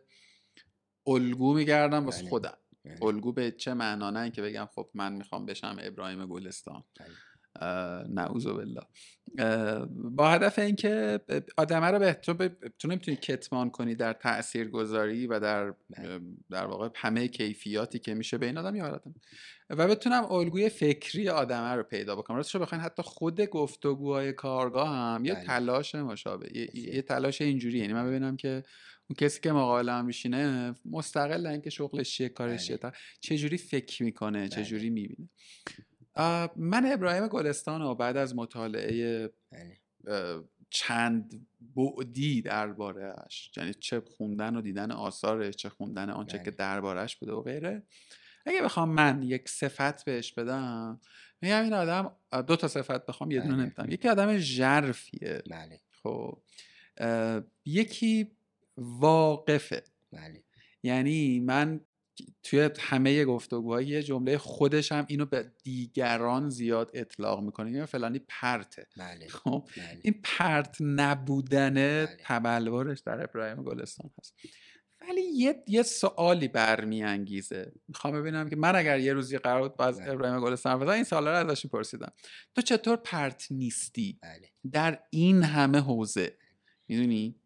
[1.07, 2.29] الگو میگردم واسه.
[2.29, 2.59] خودم.
[3.03, 6.85] الگو به چه معنا؟ نه اینکه بگم خب من می‌خوام بشم ابراهیم گلستان.
[8.09, 8.83] نعوذ بالله
[9.93, 11.21] با هدف اینکه
[11.57, 12.49] آدمه رو به تو, ب...
[12.79, 15.75] تو نمی‌تونی کتمان کنی در تاثیرگذاری و در.
[16.51, 19.15] در واقع همه کیفیاتی که میشه به این آدم یاد آدم.
[19.71, 22.37] و بتونم الگوی فکری آدمه رو پیدا بکنم.
[22.37, 25.45] راستش رو بخواین حتی خود گفتگوهای کارگاه هم یه بله.
[25.45, 26.95] تلاش مشابه یه.
[26.95, 28.63] یه تلاش اینجوری یعنی من ببینم که
[29.11, 32.91] اون کسی که مقابل هم میشینه مستقل اینکه شغلش چیه کارش چیه بله.
[32.91, 34.49] تا- چه جوری فکر می‌کنه بله.
[34.49, 35.29] چه جوری می‌بینه
[36.57, 39.79] من ابراهیم گلستان رو بعد از مطالعه بله.
[40.71, 41.47] چند
[41.77, 46.45] بعدی دربارهش یعنی چه خوندن و دیدن آثارش چه خوندن آنچه بله.
[46.45, 47.83] که دربارهش بوده و غیره
[48.47, 51.01] اگه بخوام من یک صفت بهش بدم
[51.43, 53.57] میگم این آدم دو تا صفت بخوام یه دونه.
[53.57, 56.43] نمی‌تونم یکی آدم ژرفیه بله خب
[57.65, 58.38] یکی
[58.79, 59.85] واقفه.
[60.13, 60.45] بله.
[60.83, 61.81] یعنی من
[62.43, 68.21] توی همه گفتگوهای یه جمله خودش هم اینو به دیگران زیاد اطلاق می‌کنه یا فلانی
[68.29, 68.87] پرته.
[68.97, 69.29] بله.
[69.29, 70.01] خب؟ بله.
[70.03, 72.17] این پرت نبودن بله.
[72.21, 74.35] تبلورش در ابراهیم گلستان هست.
[75.01, 77.73] ولی یه, یه سوالی برمیانگیزه.
[77.89, 80.13] می‌خوام ببینم که من اگر یه روزی قرار بود با از بله.
[80.13, 82.13] ابراهیم گلستان بزنم این سوالا رو ازش پرسیدم
[82.55, 84.51] تو چطور پرت نیستی؟ بله.
[84.73, 86.37] در این همه حوزه.
[86.89, 87.37] می‌دونی؟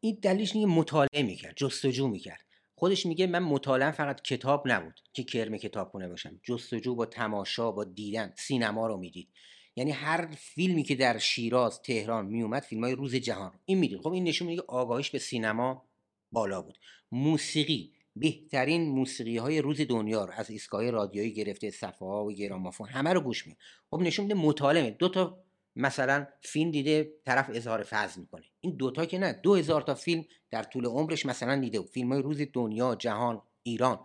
[0.00, 2.40] این دلیلش که مطالعه می‌کرد جستجو می‌کرد.
[2.74, 6.40] خودش میگه من مطالعه فقط کتاب نبود که کرم کتابخونه باشم.
[6.42, 9.28] جستجو با تماشا با دیدن سینما رو می‌دید.
[9.76, 13.58] یعنی هر فیلمی که در شیراز تهران میومد فیلم های روز جهان رو.
[13.64, 13.98] این می‌دید.
[13.98, 15.88] خب این نشون میده آگاهیش به سینما
[16.32, 16.78] بالا بود.
[17.12, 17.92] موسیقی.
[18.16, 23.12] بهترین موسیقی های روز دنیا رو از ایستگاه رادیویی گرفته صفحه ها و گرامافون همه
[23.12, 23.58] رو گوش میده.
[23.90, 25.44] خب نشون میده مطالعه دو تا
[25.76, 28.45] مثلا فیلم دیده طرف اظهار فضل می‌کنه.
[28.66, 31.90] این دوتا که نه دو هزار تا فیلم در طول عمرش مثلا دیده بود.
[31.90, 34.04] فیلم های روز دنیا جهان ایران.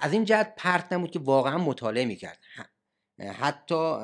[0.00, 2.38] از این جهت پرت نبود که واقعا مطالعه می‌کرد.
[3.18, 4.00] حتی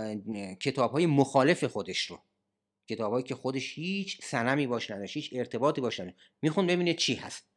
[0.60, 2.18] کتاب های مخالف خودش رو.
[2.88, 6.16] کتابایی که خودش هیچ سنمی باش نداشت هیچ ارتباطی باش نداشت.
[6.42, 7.50] می‌خوند ببینه چی هست.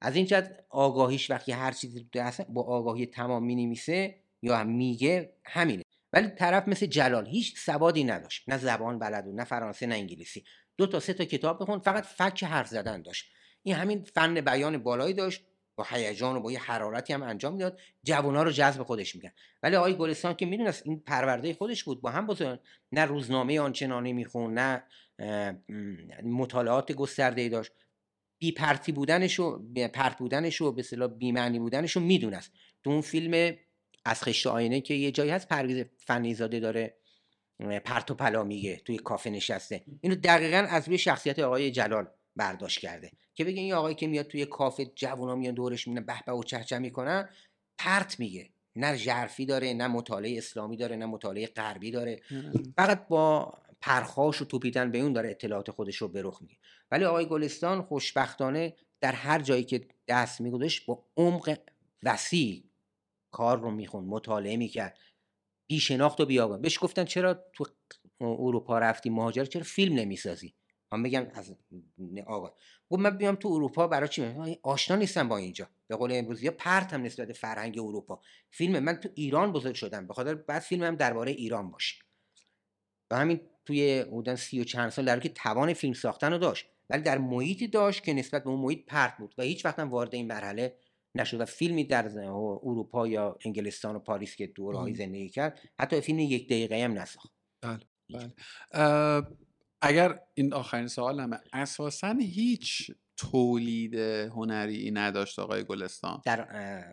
[0.00, 5.82] از این جهت آگاهیش وقتی هر چیزی رو با آگاهی تمام می‌نویسه یا میگه همینه.
[6.12, 8.48] ولی طرف مثل جلال هیچ سوادی نداشت.
[8.48, 10.44] نه زبان بلد بود نه فرانسه نه انگلیسی.
[10.80, 13.32] دو تا سه تا کتاب بخون فقط فک حرف زدن داشت.
[13.62, 15.44] این همین فن بیان بالایی داشت
[15.76, 17.80] با هیجان و با یه حرارتی هم انجام می‌داد.
[18.02, 19.34] جوونا رو جذب خودش می‌کرد.
[19.62, 22.60] ولی آقای گلستان که می‌دونست این پرورده خودش بود با هم بزرگ.
[22.92, 24.82] نه روزنامه آنچنانی میخون نه
[26.22, 27.72] مطالعات گسترده داشت.
[28.38, 29.62] بی پرتی بودنش و
[29.94, 32.52] پرت بودنش و به اصطلاح بی معنی بودنش رو می‌دونست.
[32.84, 33.56] تو اون فیلم
[34.04, 36.99] از خشت آینه که یه جایی هست پرویز فنیزاده داره.
[37.84, 39.84] پرت و پلا میگه توی کافه نشسته.
[40.00, 42.06] اینو دقیقا از روی شخصیت آقای جلال
[42.36, 46.14] برداشت کرده که بگه این آقایی که میاد توی کافه جوونا میان دورش میونه به
[46.26, 47.28] به و چهچه می‌کنن
[47.78, 48.50] پرت میگه.
[48.76, 52.20] نه ژرفی داره نه مطالعه اسلامی داره نه مطالعه غربی داره.
[52.76, 56.56] فقط با پرخاش و توپیدن به اون داره اطلاعات خودش رو به رخ میگه
[56.90, 61.58] ولی آقای گلستان خوشبختانه در هر جایی که دست میگذاشت با عمق
[62.02, 62.64] وسیع
[63.30, 64.98] کار رو می‌خوند مطالعه می‌کرد.
[65.70, 66.60] بی شناخت و بیابان.
[66.60, 67.66] بهش گفتن چرا تو
[68.20, 70.54] اروپا رفتی مهاجر چرا فیلم نمی‌سازی؟
[70.92, 71.54] من بگم از
[72.26, 72.54] آقا.
[72.90, 74.24] گفت من بیام تو اروپا برای چی؟
[74.62, 75.68] آشنا نیستم با اینجا.
[75.86, 78.20] به قول امروزی یا پرتم نسبت فرهنگ اروپا.
[78.50, 80.06] فیلم من تو ایران بزرگ شدم.
[80.06, 81.96] به خاطر بعد فیلمم درباره ایران باشه.
[83.10, 86.66] و همین توی بودن سی و چند سال در که توان فیلم ساختن رو داشت.
[86.90, 89.34] ولی در محیطی داشت که نسبت به اون محیط پرت بود.
[89.38, 90.76] و هیچ وقت هم وارد این مرحله
[91.14, 92.18] نشد و فیلمی در
[92.62, 97.32] اروپا یا انگلستان و پاریس که دورهایی زندگی کرد حتی فیلم یک دقیقه هم نساخت.
[97.62, 97.80] بله
[98.12, 98.32] بله.
[99.82, 102.90] اگر این آخرین سوال همه اساسا هیچ
[103.20, 106.46] تولید هنری نداشت آقای گلستان؟ در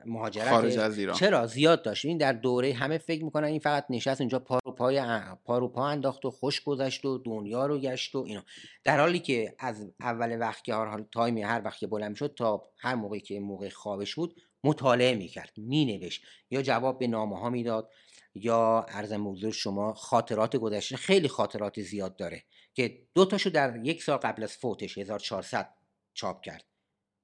[0.06, 1.16] مهاجرت خارج از ایران.
[1.16, 2.06] چرا؟ زیاد داشت.
[2.06, 5.02] این در دوره همه فکر می‌کنن این فقط نشست اینجا پارو پای
[5.46, 8.44] پارو پا انداخت و خوش گذشت و دنیا رو گشت و اینا.
[8.84, 12.34] در حالی که از اول وقت که هر حال تایمی هر وقت که بلند شد
[12.38, 17.50] تا هر موقعی که موقع خوابش بود مطالعه می‌کرد مینوشت یا جواب به نامه ها
[17.50, 17.92] می‌داد
[18.36, 20.98] یا عرض موضوع شما خاطرات گذشته.
[20.98, 25.77] خیلی خاطرات زیاد داره که دو تاشو در یک سال قبل از فوتش 1400
[26.18, 26.65] چاپ کرد.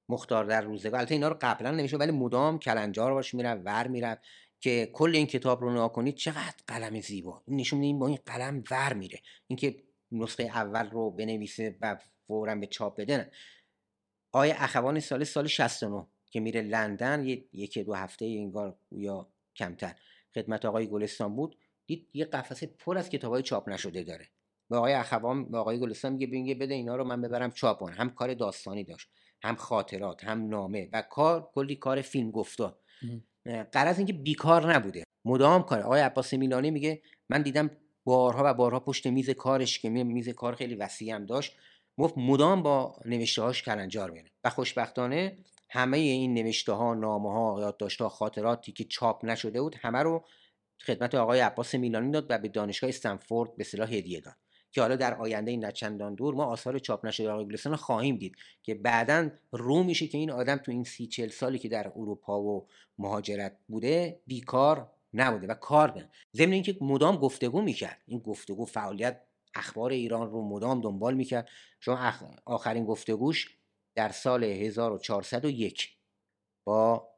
[0.09, 4.21] مختار در روزگار البته اینا رو قبلا نمیشه ولی مدام کلنجار باش می‌رفت ور می‌رفت
[4.59, 7.43] که کل این کتاب رو نگاه کنید چقدر قلم زیبا.
[7.47, 9.21] نشون این با این قلم ور میره.
[9.47, 13.31] اینکه نسخه اول رو بنویسه و فورا به چاپ بده نه.
[14.31, 19.95] آیه اخوان سال سال 69 که میره لندن یکی دو هفته انگار یا کمتر.
[20.35, 21.57] خدمت آقای گلستان بود.
[21.85, 24.29] دید یه قفسه پر از کتابای چاپ نشده داره.
[24.70, 27.95] به آقای اخوان به آقای گلستان میگه ببین بده اینا رو من ببرم چاپ کنم
[27.97, 29.09] هم کار داستانی داشت
[29.43, 32.78] هم خاطرات هم نامه و کار کلی کار فیلم گفتا.
[33.72, 35.03] قرض اینکه بیکار نبوده.
[35.26, 35.80] مدام کار.
[35.80, 37.72] آقای عباس میلانی میگه من دیدم
[38.03, 41.57] بارها و بارها پشت میز کارش که میز کار خیلی وسیع هم داشت
[41.97, 44.32] گفت مدام با نوشته هاش کلنجار میره.
[44.43, 45.38] و خوشبختانه
[45.70, 50.26] همه این نوشته ها نامه ها یادداشت ها خاطراتی که چاپ نشده بود همه رو
[50.86, 54.36] خدمت آقای عباس میلانی داد و به دانشگاه استنفورد به صلاح هدیه داد.
[54.74, 58.36] که حالا در آینده این چندان دور ما آثار چاپ نشده آقای گلستان خواهیم دید
[58.63, 62.41] که بعدا رو میشه که این آدم تو این سی چل سالی که در اروپا
[62.41, 62.67] و
[62.97, 68.01] مهاجرت بوده بیکار نبوده و کار کرد ضمن اینکه مدام گفتگو می‌کرد.
[68.05, 69.21] این گفتگو فعالیت
[69.55, 71.49] اخبار ایران رو مدام دنبال می‌کرد.
[71.80, 72.13] شما
[72.45, 73.57] آخرین گفتگوش
[73.95, 75.89] در سال 1401
[76.63, 77.09] با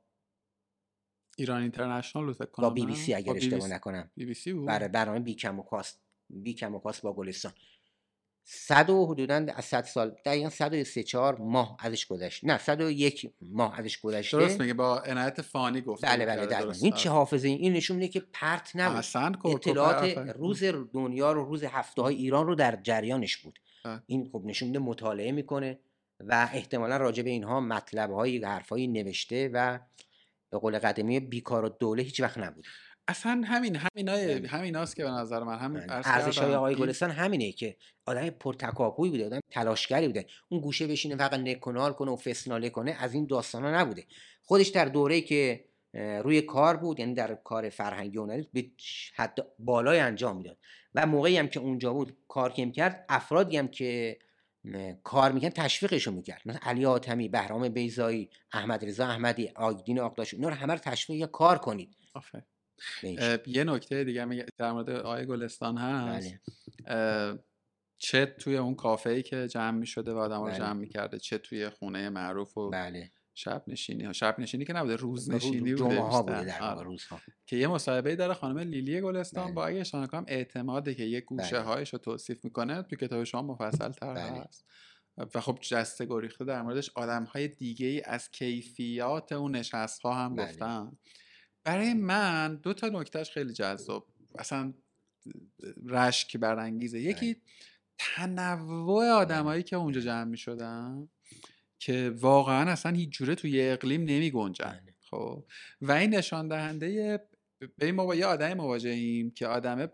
[1.37, 4.11] ایران اینترنشنال با بی بی نه؟ سی اگر با اشتباه نکنم.
[4.15, 6.04] بی بی سی بود؟ برای برنامه بیکم و کاست.
[6.29, 7.53] بیکم و کاست با گلستان.
[8.47, 12.43] صد و حدودا از صد سال دقیقا صد و سه چهار ماه ازش گذشت.
[12.43, 14.37] نه صد و یک ماه ازش گذشته.
[14.37, 16.83] درست میگه با عنایت فانی گفته بله بله کرده، در درست.
[16.83, 17.01] این آره.
[17.01, 19.01] چه حافظه این نشون میده که پرت نبود.
[19.01, 20.17] کرکوپر اطلاعات.
[20.17, 20.63] روز
[20.93, 23.59] دنیا رو روز هفته های ایران رو در جریانش بود.
[23.85, 24.01] بله.
[24.05, 25.79] این خب نشون میده مطالعه می‌کنه
[26.19, 29.79] و احتمالا راجع به اینها مطلب های حرفایی نوشته و
[30.49, 32.65] به قول قدمی بیکار و دوله هیچ وقت نبود
[33.07, 34.47] اصلا همین همینای بله.
[34.47, 36.55] همیناست که به نظر من هم عرض ارزش های.
[36.55, 41.93] آقای گلستان همینه که آدم پرتکاپوی بوده آدم تلاشگری بوده اون گوشه بشینه فقط نکنال
[41.93, 44.03] کنه و فسناله کنه از این داستانا نبوده
[44.43, 45.65] خودش در دوره‌ای که
[46.23, 48.65] روی کار بود یعنی در کار فرهنگی هنری به
[49.15, 50.57] حد بالای انجام می‌داد
[50.95, 54.17] و موقعی هم که اونجا بود کار که کرد افرادی هم که
[55.03, 60.49] کار می‌کرد تشویقشون می‌کرد مثلا علی حاتمی بهرام بیزایی احمد رضا احمدی آیدین آقداش اینا
[60.49, 62.43] رو همه رو تشویق کار کنید آفرین.
[63.47, 66.35] یه نکته دیگه در مورد آقای گلستان هست
[66.85, 67.39] بله.
[67.97, 70.57] چه توی اون کافه ای که جمع می شده و آدم رو بله.
[70.57, 74.73] جمع می کرده چه توی خونه معروف و بله شب نشینی ها شب نشینی که
[74.73, 76.21] نبوده روز نشینی روز- بوده جمعه ها.
[76.21, 76.69] بوده در آره.
[76.69, 79.53] واقع روزها که یه مصاحبه داره خانم لیلی گلستان بله.
[79.53, 81.65] با اگه اشاره کنم اعتماده که یه گوشه بله.
[81.65, 84.41] هایش رو توصیف می‌کنه تو کتاب شما مفصل تر بله.
[84.41, 84.65] هست
[85.35, 90.13] و خب جسته گریخته در موردش آدم های دیگه ای از کیفیات اون نشست ها
[90.13, 90.35] هم.
[90.35, 90.91] گفتن
[91.65, 94.07] برای من دو تا نکتهش خیلی جذاب
[94.39, 94.73] اصلا
[95.85, 96.99] رشک برانگیزه.
[96.99, 97.35] یکی
[97.97, 101.09] تنوع آدمایی که اونجا جمع می شدن
[101.79, 104.95] که واقعا اصلا هیچ جوره توی اقلیم نمی گنجن بله.
[104.99, 105.45] خب؟
[105.81, 107.19] و این نشان دهنده
[107.77, 109.91] به ما با یه آدم مواجهیم که آدم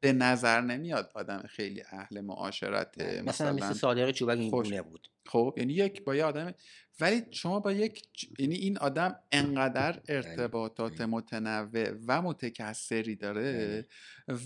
[0.00, 5.08] به نظر نمیاد آدم خیلی اهل معاشرت مثلا مثلا مثل صادق چوبک این گونه بود
[5.26, 6.54] خب یعنی یک با یه آدم
[7.00, 8.02] ولی شما با یک
[8.38, 11.00] یعنی این آدم انقدر ارتباطات.
[11.00, 13.84] متنوع و متکثری داره.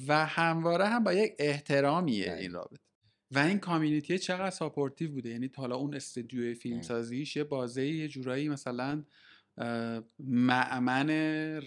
[0.08, 2.34] و همواره هم با یک احترامیه.
[2.34, 2.90] این رابطه
[3.30, 8.08] و این community چقدر supportive بوده یعنی تا حالا اون استودیوی فیلمسازیش یه بازه یه
[8.08, 9.04] جورایی مثلا
[10.18, 11.10] ممر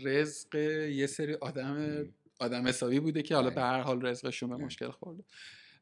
[0.04, 0.56] رزق
[0.90, 2.06] یه سری آدم
[2.44, 3.56] آدم حسابی بوده که حالا بله.
[3.56, 4.66] به هر حال رزقشون به بله.
[4.66, 5.24] مشکل خورده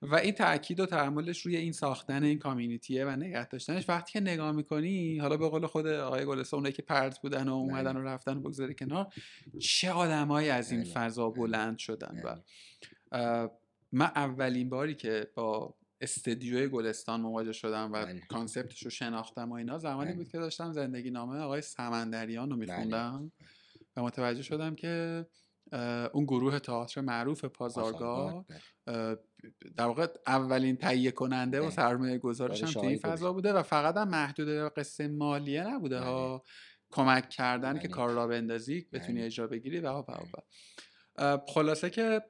[0.01, 4.11] و این تاکید و تحملش روی این ساختن این community ه و نگه داشتنش وقتی
[4.11, 7.97] که نگاه می‌کنی حالا به قول خود آقای گلستان اونایی که پرت بودن و اومدن
[7.97, 9.13] و رفتن و بگذاری کنار
[9.59, 10.93] چه آدمایی از این بله.
[10.93, 11.41] فضا بله.
[11.41, 12.35] بلند شدن و
[13.11, 13.49] بله.
[13.91, 18.21] من اولین باری که با استدیوی گلستان مواجه شدم و بله.
[18.29, 20.17] کانسپتش رو شناختم و اینا زمانی بله.
[20.17, 23.31] بود که داشتم زندگی نامه آقای سمندریان رو میخوندم
[23.95, 25.25] و متوجه شدم که
[26.13, 28.45] اون گروه تئاتر معروف پازارگاه
[28.85, 29.17] بله.
[29.77, 31.71] در واقع اولین تهیه کننده و بله.
[31.71, 36.05] سرمایه گذارش هم این فضا بوده و فقط هم محدود به قصه مالیه نبوده بله.
[36.05, 36.43] ها
[36.91, 37.87] کمک کردن که بله.
[37.87, 39.25] کار را بندازی بتونی بله.
[39.25, 40.17] اجرا بگیری و بله.
[41.17, 42.21] اه، خلاصه که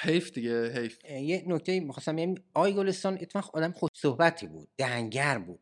[0.00, 5.38] حیف دیگه حیف یه نکته می‌خواستم بگم آقای گلستان اتفاق آدم خوش صحبتی بود دهنگر
[5.38, 5.60] بود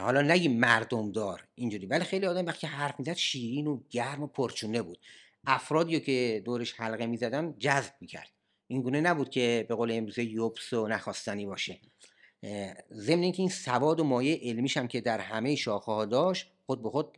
[0.00, 4.26] حالا نگی مردم دار اینجوری ولی خیلی آدم وقتی حرف می‌زد شیرین و گرم و
[4.26, 4.98] پرچونه بود
[5.46, 8.30] افرادی که دورش حلقه می‌زدن جذب می‌کرد.
[8.66, 11.80] این گونه نبود که به قول امروزه یوبس و نخواستنی باشه.
[12.92, 16.82] ضمن اینکه این سواد و مایه علمیش هم که در همه شاخه ها داشت خود
[16.82, 17.16] به خود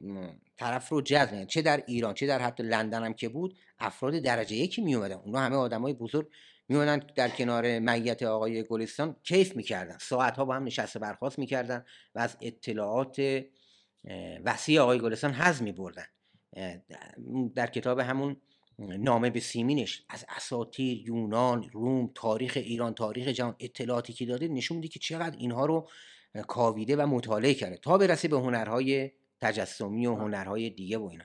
[0.57, 1.45] طرف رو جذب.
[1.45, 5.15] چه در ایران چه در حتی لندن هم که بود افراد درجه یکی می اومدن
[5.15, 6.29] اونا همه آدمای بزرگ
[6.69, 9.99] می اومدن در کنار میت آقای گلستان کیف می‌کردن.
[9.99, 13.43] ساعت ها با هم نشسته برخواست می‌کردن و از اطلاعات
[14.45, 16.07] وسیع آقای گلستان حظ می بردن
[17.55, 18.37] در کتاب همون
[18.79, 24.77] نامه به سیمینش از اساطیر یونان روم تاریخ ایران تاریخ جهان اطلاعاتی که داده نشون
[24.77, 25.89] میده که چقدر اینها رو
[26.49, 30.15] کاویده و مطالعه کرده تا برسه به هنرهای تجسمی و.
[30.15, 31.25] هنرهای دیگه و اینا.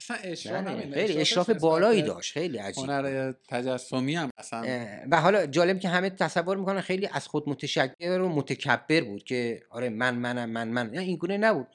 [0.00, 2.32] اصلا اشراف بله، خیلی اشراف بالایی داشت.
[2.32, 2.84] خیلی عجیب.
[2.84, 4.88] هنر تجسمی هم اصلا.
[5.10, 9.62] و حالا جالب که همه تصور می‌کنن خیلی از خود متشکر و متکبر بود که
[9.70, 11.66] آره من منم من من این گونه نبود.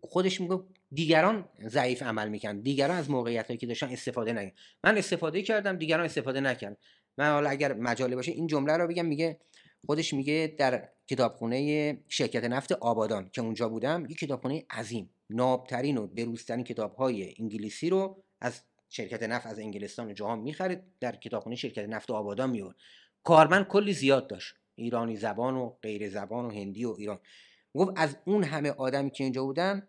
[0.00, 0.60] خودش میگه
[0.94, 4.56] دیگران ضعیف عمل می‌کنن دیگران از موقعیت که داشتن استفاده نکردن.
[4.84, 6.76] من استفاده کردم دیگران استفاده نکردن.
[7.18, 9.40] من حالا اگر مجاله باشه این جمله رو بگم میگه
[9.86, 16.06] خودش میگه در کتابخونه شرکت نفت آبادان که اونجا بودم یک کتابخونه عظیم نابترین و
[16.06, 22.10] بروزترین کتابهای انگلیسی رو از شرکت نفت از انگلستان جهان می‌خرید در کتابخونه شرکت نفت
[22.10, 22.76] آبادان میورد
[23.22, 24.54] کارمند کلی زیاد داشت.
[24.74, 27.18] ایرانی زبان و غیر زبان و هندی و ایران.
[27.74, 29.88] گفت از اون همه آدمی که اینجا بودن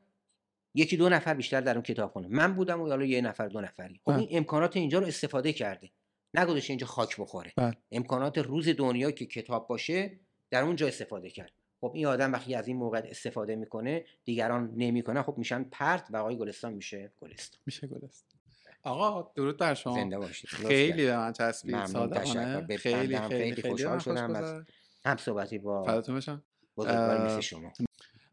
[0.76, 4.02] یکی دو نفر بیشتر در اون کتابخونه من بودم و حالا یه نفر دو نفری.
[4.06, 4.20] خب بله.
[4.20, 5.92] این امکانات اینجا رو استفاده کرده.
[6.34, 7.54] نگذاشته اینجا خاک بخوره.
[7.58, 7.78] بله.
[7.92, 10.20] امکانات روز دنیا که کتاب باشه
[10.52, 11.52] در اونجا استفاده کرد.
[11.82, 16.18] خب این آدم وقتی از این موقع استفاده می‌کنه دیگران نمی‌کنه خب میشن پرت و
[16.18, 18.40] آقای گلستان میشه گلستان میشه گلستان
[18.84, 19.94] آقا درود بر شما.
[19.94, 20.50] زنده باشید.
[20.50, 21.76] خیلی به من چسبید.
[21.76, 22.78] ممنون، صادقانه.
[22.78, 23.18] خیلی.
[23.18, 24.64] خیلی خوشحال شدم از.
[25.06, 26.44] هم صحبتی با فداتون بشم
[26.78, 27.74] بزرگواری اه، مثل شما.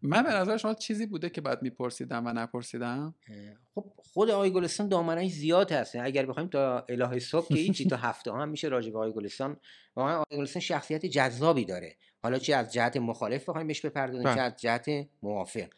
[0.03, 3.15] من به نظر شما چیزی بوده که بعد میپرسیدم و نپرسیدم؟
[3.75, 5.97] خب خود آقای گلستان دامنش زیاد هست.
[5.97, 9.13] اگر بخوایم تا الهه صبح که هیچی تا هفته ها هم میشه راجع به آقای
[9.13, 9.57] گلستان.
[9.97, 11.97] واقعا آقای گلستان شخصیت جذابی داره.
[12.23, 14.35] حالا چه از جهت مخالف بخوایم بهش بپردازیم بله.
[14.35, 15.69] چه از جهت موافق.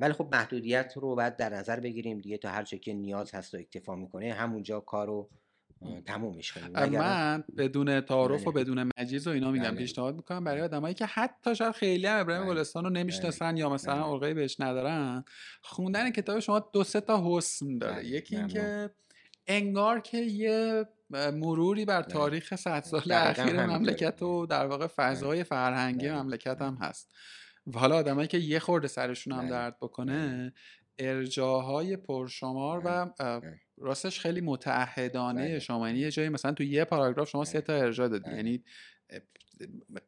[0.00, 3.54] ولی خب محدودیت رو باید در نظر بگیریم دیگه تا هر چه که نیاز هست
[3.54, 5.28] و اکتفا می‌کنه همونجا کارو
[6.06, 8.64] تمومش کنیم وگرنه- من بدون تعارف و بله.
[8.64, 9.76] بدون مجیز و اینا میگم بله.
[9.76, 12.54] پیشنهاد می‌کنم برای آدمایی که حتی شاید خیلی هم ابراهیم بله.
[12.54, 14.04] گلستان رو نمی‌شناسن یا مثلا بله.
[14.04, 15.24] علاقه بهش ندارن
[15.62, 18.04] خوندن کتاب شما دو سه تا حسن داره بله.
[18.06, 18.36] یکی.
[18.36, 18.90] اینکه
[19.46, 22.12] انگار که یه مروری بر بله.
[22.12, 23.66] تاریخ صد سال اخیر.
[23.66, 26.22] مملکت و در واقع فضای فرهنگی بله.
[26.22, 27.14] مملکت هم هست
[27.66, 29.50] و حالا آدمایی که یه خورده سرشون هم بله.
[29.50, 30.52] درد بکنه
[30.98, 33.60] ارجاهای پرشمار و بله.
[33.80, 35.58] راستش خیلی متعهدانه بله.
[35.58, 37.66] شما یعنی یه جایی مثلا تو یه پاراگراف شما سه بله.
[37.66, 38.36] تا ارجاع دادی بله.
[38.36, 38.64] یعنی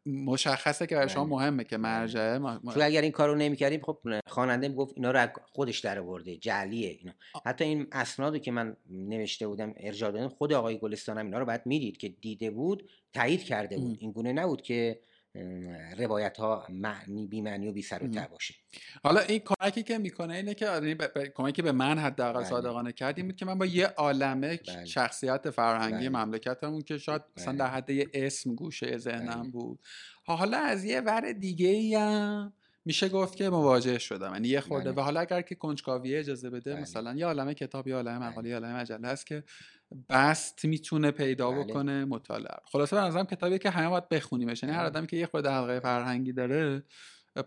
[0.07, 1.25] مشخصه که برای شما.
[1.25, 5.19] مهمه که مرجعه ما- ما- چون اگر این کارو نمی‌کردیم خب خواننده می‌گفت اینا رو
[5.19, 7.13] از خودش در آورده جعلیه اینا
[7.47, 11.45] حتی این اسنادو که من نوشته بودم ارجاع دادم خود آقای گلستان هم اینا رو
[11.45, 13.83] باید می‌دید که دیده بود تایید کرده ام.
[13.83, 15.01] بود این گونه نبود که
[15.99, 18.29] روایت ها معنی بی معنی و بی سر و ته.
[18.31, 18.55] باشه
[19.03, 22.41] حالا این کمکی که می‌کنه اینه که یعنی ب- ب- کمکی که به من حداقل
[22.41, 22.49] بله.
[22.49, 24.85] صادقانه کرد این بود که من با یه عالمه بله.
[24.85, 26.25] شخصیت فرهنگی بله.
[26.25, 27.59] مملکتمون که شاید مثلا بله.
[27.59, 29.51] در حد یه اسم گوشه ذهنم بله.
[29.51, 29.81] بود
[30.25, 32.53] حالا از یه ور دیگه ای هم
[32.85, 35.01] میشه گفت که مواجه شدم یعنی یه خورده بله.
[35.01, 36.83] و حالا اگر که کنجکاوی اجازه بده بله.
[36.83, 38.49] مثلا یه عالمه کتاب یه عالمه مقاله بله.
[38.49, 39.45] یه عالمه مجله هست که
[40.09, 41.65] بست می‌تونه پیدا بله.
[41.65, 42.63] بکنه مطالعه رو.
[42.65, 44.89] خلاصه به نظرم کتابی که همه باید بخونیمش یعنی هر بله.
[44.89, 46.83] آدمی که یه خورده حلقه فرهنگی داره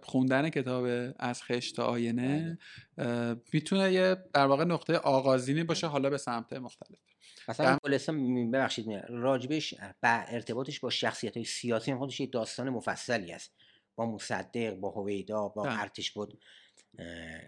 [0.03, 2.57] خوندن کتاب از خشت تا آینه
[2.97, 6.99] اه، می‌تونه یه در واقع نقطه آغازینی باشه حالا به سمت مختلف
[7.47, 13.31] مثلا گلستان ببخشید راجبش با ارتباطش با شخصیت های سیاسی هم خودش یه داستان مفصلی
[13.31, 13.53] است
[13.95, 15.81] با مصدق با هویدا با بله.
[15.81, 16.39] ارتش بود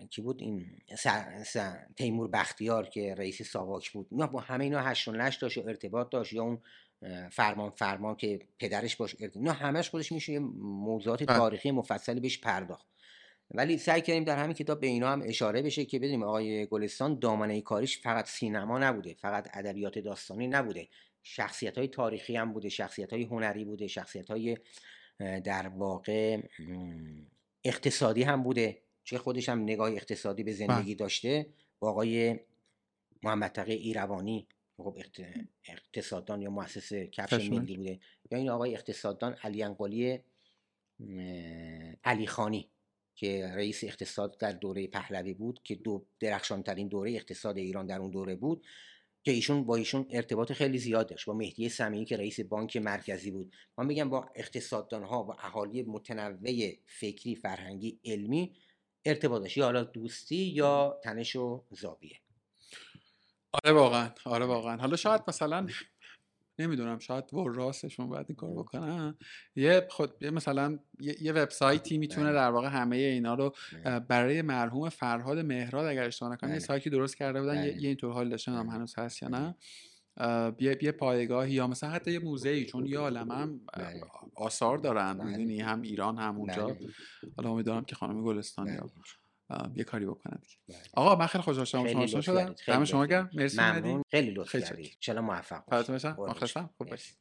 [0.10, 0.66] کی بود این
[0.98, 1.08] س-
[1.58, 4.08] س- تیمور بختیار که رئیس ساواک بود.
[4.12, 6.62] اینا با همه اینا هشت و نشت داشت و ارتباط داشت یا اون
[7.32, 11.38] فرمان فرمان که پدرش باش ارتباط اینا همش خودش میشه یه موضوعات بله.
[11.38, 12.88] تاریخی مفصلی بهش پرداخت.
[13.52, 17.20] ولی سعی کردیم در همین کتاب به اینا هم اشاره بشه که بدونیم آقای گلستان
[17.20, 20.88] دامنه کاریش فقط سینما نبوده فقط ادبیات داستانی نبوده.
[21.24, 24.58] شخصیت های تاریخی هم بوده شخصیت های هنری بوده شخصیت های
[25.44, 26.42] در واقع
[27.64, 28.82] اقتصادی هم بوده.
[29.08, 31.50] چه خودش هم نگاه اقتصادی به زندگی داشته
[31.80, 32.40] با آقای
[33.24, 34.48] محمد تقی ایروانی
[34.78, 37.50] خب اقت- اقتصاددان یا مؤسس کفش.
[37.50, 38.00] ملی بوده
[38.32, 40.20] یا این آقای اقتصاددان علی انقلی
[42.04, 42.70] علی خانی
[43.16, 48.12] که رئیس اقتصاد در دوره پهلوی بود که دو درخشانترین دوره اقتصاد ایران در اون
[48.12, 48.66] دوره بود
[49.24, 53.32] که ایشون با ایشون ارتباط خیلی زیاد داشت با مهدی سمیعی که رئیس بانک مرکزی
[53.32, 58.56] بود من میگم با اقتصاددان ها و اهالی متنوع فکری فرهنگی علمی
[59.06, 62.20] ارتباط داشت یا حالا دوستی یا تنش و زاویه
[63.52, 65.68] آره واقعا آره واقعا حالا شاید مثلا
[66.60, 69.18] نمی‌دونم شاید راستشون باید این کار بکنن
[69.56, 72.36] یه خود یه مثلا یه, وبسایتی می‌تونه بله.
[72.36, 74.00] در واقع همه اینا رو بله.
[74.00, 76.66] برای مرحوم فرهاد مهراد اگر اشتباه نکنم یه بله.
[76.66, 78.72] سایتی درست کرده بودن یه, اینطور حال نمی‌دونم بله.
[78.72, 79.30] هنوز هست یا.
[79.30, 79.56] نه
[80.60, 84.02] یه یه پایگاهی یا مثلا حتی یه موزه‌ای چون یه عالمه هم بله.
[84.36, 85.24] آثار دارن بله.
[85.24, 86.78] می‌دونی هم ایران هم اونجا بله.
[87.38, 88.78] حالا امیدوارم که خانم گلستانی
[89.76, 90.40] یه کاری بکنن.
[90.94, 93.30] آقا من خیلی خوشحال شدم شما آشنا شدم دم شما لطف گرم.
[93.34, 93.62] مرسی.
[93.62, 94.98] ممنون خیلی لطف کردید.
[95.08, 95.92] ان موفق باشید.
[95.92, 96.70] مخلصم شما.
[96.78, 96.90] خوب.
[96.90, 97.18] باشید